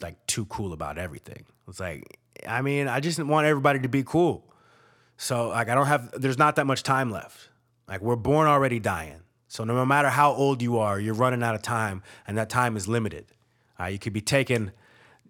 like 0.00 0.24
too 0.26 0.44
cool 0.46 0.72
about 0.72 0.98
everything. 0.98 1.44
It's 1.68 1.80
like, 1.80 2.18
I 2.46 2.62
mean, 2.62 2.88
I 2.88 3.00
just 3.00 3.18
want 3.22 3.46
everybody 3.46 3.78
to 3.80 3.88
be 3.88 4.02
cool. 4.02 4.44
So, 5.16 5.48
like, 5.48 5.68
I 5.68 5.74
don't 5.74 5.86
have, 5.86 6.10
there's 6.20 6.38
not 6.38 6.56
that 6.56 6.66
much 6.66 6.82
time 6.82 7.10
left. 7.10 7.48
Like, 7.88 8.00
we're 8.00 8.16
born 8.16 8.48
already 8.48 8.80
dying. 8.80 9.20
So, 9.46 9.62
no 9.62 9.86
matter 9.86 10.08
how 10.08 10.32
old 10.32 10.60
you 10.60 10.78
are, 10.78 10.98
you're 10.98 11.14
running 11.14 11.42
out 11.42 11.54
of 11.54 11.62
time, 11.62 12.02
and 12.26 12.36
that 12.36 12.50
time 12.50 12.76
is 12.76 12.88
limited. 12.88 13.26
Uh, 13.78 13.84
you 13.86 13.98
could 13.98 14.12
be 14.12 14.20
taking 14.20 14.72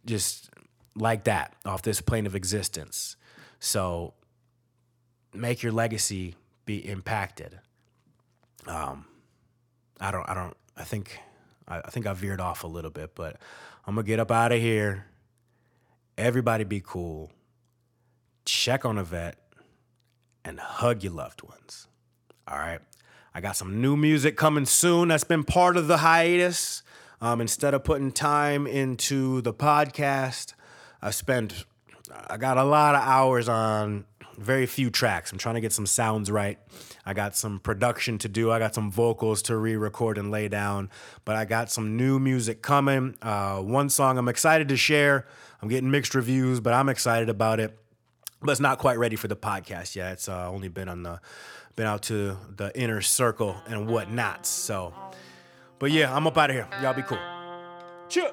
just 0.07 0.51
like 0.97 1.25
that 1.25 1.55
off 1.65 1.83
this 1.83 2.01
plane 2.01 2.27
of 2.27 2.35
existence. 2.35 3.17
So 3.59 4.15
make 5.33 5.63
your 5.63 5.73
legacy 5.73 6.37
be 6.67 6.79
impacted. 6.89 7.59
Um, 8.67 9.07
I 10.01 10.11
don't, 10.11 10.29
I 10.29 10.35
don't, 10.35 10.57
I 10.77 10.85
think, 10.85 11.19
I, 11.69 11.79
I 11.79 11.91
think 11.91 12.07
I 12.07 12.13
veered 12.13 12.41
off 12.41 12.65
a 12.65 12.67
little 12.67 12.91
bit, 12.91 13.15
but 13.15 13.37
I'm 13.87 13.95
gonna 13.95 14.07
get 14.07 14.21
up 14.21 14.31
out 14.31 14.53
of 14.53 14.61
here. 14.61 15.07
Everybody 16.17 16.65
be 16.65 16.83
cool. 16.85 17.31
Check 18.45 18.85
on 18.85 18.99
a 18.99 19.05
vet 19.05 19.37
and 20.45 20.61
hug 20.61 21.03
your 21.03 21.13
loved 21.13 21.43
ones. 21.43 21.89
All 22.47 22.59
right. 22.59 22.81
I 23.35 23.41
got 23.41 23.57
some 23.57 23.81
new 23.81 23.97
music 23.97 24.37
coming 24.37 24.67
soon. 24.67 25.09
That's 25.09 25.25
been 25.25 25.43
part 25.43 25.77
of 25.77 25.89
the 25.89 25.99
hiatus. 25.99 26.83
Um, 27.21 27.41
instead 27.41 27.75
of 27.75 27.85
putting 27.85 28.13
time 28.13 28.67
into 28.67 29.41
the 29.41 29.53
podcast, 29.53 30.55
I 31.01 31.11
spent, 31.11 31.65
I 32.29 32.37
got 32.37 32.59
a 32.59 32.65
lot 32.65 32.95
of 32.95 33.03
hours 33.03 33.49
on 33.49 34.05
very 34.37 34.67
few 34.67 34.91
tracks. 34.91 35.31
I'm 35.33 35.39
trying 35.39 35.55
to 35.55 35.61
get 35.61 35.73
some 35.73 35.87
sounds 35.87 36.31
right. 36.31 36.59
I 37.07 37.15
got 37.15 37.37
some 37.37 37.61
production 37.61 38.19
to 38.19 38.29
do. 38.29 38.51
I 38.51 38.59
got 38.59 38.75
some 38.75 38.91
vocals 38.91 39.43
to 39.43 39.57
re 39.57 39.77
record 39.77 40.19
and 40.19 40.31
lay 40.31 40.49
down. 40.49 40.91
But 41.25 41.37
I 41.37 41.45
got 41.45 41.71
some 41.71 41.97
new 41.97 42.19
music 42.19 42.63
coming. 42.63 43.17
Uh, 43.23 43.59
one 43.59 43.89
song 43.91 44.19
I'm 44.19 44.29
excited 44.29 44.69
to 44.69 44.77
share. 44.77 45.27
I'm 45.63 45.69
getting 45.69 45.91
mixed 45.91 46.15
reviews, 46.15 46.61
but 46.61 46.75
I'm 46.75 46.89
excited 46.89 47.29
about 47.29 47.61
it 47.61 47.79
but 48.45 48.53
it's 48.53 48.61
not 48.61 48.79
quite 48.79 48.99
ready 48.99 49.17
for 49.17 49.27
the 49.27 49.37
podcast 49.37 49.97
yet. 49.97 50.13
It's 50.13 50.29
uh, 50.29 50.51
only 50.51 50.69
been 50.69 50.89
on 50.89 51.03
the 51.03 51.21
been 51.77 51.87
out 51.87 52.03
to 52.03 52.37
the 52.55 52.79
inner 52.79 53.01
circle 53.01 53.57
and 53.67 53.89
whatnot. 53.89 54.47
So, 54.47 54.95
but 55.85 55.93
yeah, 55.93 56.17
I'm 56.17 56.27
up 56.27 56.39
out 56.39 56.49
of 56.49 56.57
here. 56.57 56.67
Y'all 56.81 56.95
be 56.95 57.03
cool. 57.03 57.19
Cheer. 58.09 58.31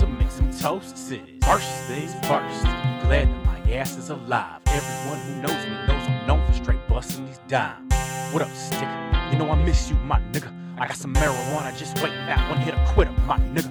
To 0.00 0.06
make 0.06 0.30
some 0.30 0.50
toasts. 0.50 1.12
First 1.42 1.68
things 1.84 2.14
first, 2.26 2.64
I'm 2.64 3.06
glad 3.06 3.28
that 3.28 3.44
my 3.44 3.72
ass 3.72 3.98
is 3.98 4.08
alive. 4.08 4.62
Everyone 4.66 5.18
who 5.18 5.42
knows 5.42 5.66
me 5.66 5.72
knows 5.86 6.08
I'm 6.08 6.26
known 6.26 6.46
for 6.46 6.52
straight 6.54 6.88
busting 6.88 7.26
these 7.26 7.38
dimes. 7.48 7.92
What 8.32 8.42
up, 8.42 8.50
stick? 8.54 8.88
You 9.30 9.38
know 9.38 9.50
I 9.50 9.62
miss 9.62 9.90
you, 9.90 9.96
my 9.96 10.18
nigga. 10.32 10.50
I 10.78 10.86
got 10.86 10.96
some 10.96 11.12
marijuana 11.12 11.76
just 11.76 12.02
waiting 12.02 12.18
out 12.18 12.48
one 12.48 12.58
hit 12.60 12.72
a 12.72 12.82
quitter, 12.94 13.12
my 13.26 13.36
nigga. 13.38 13.70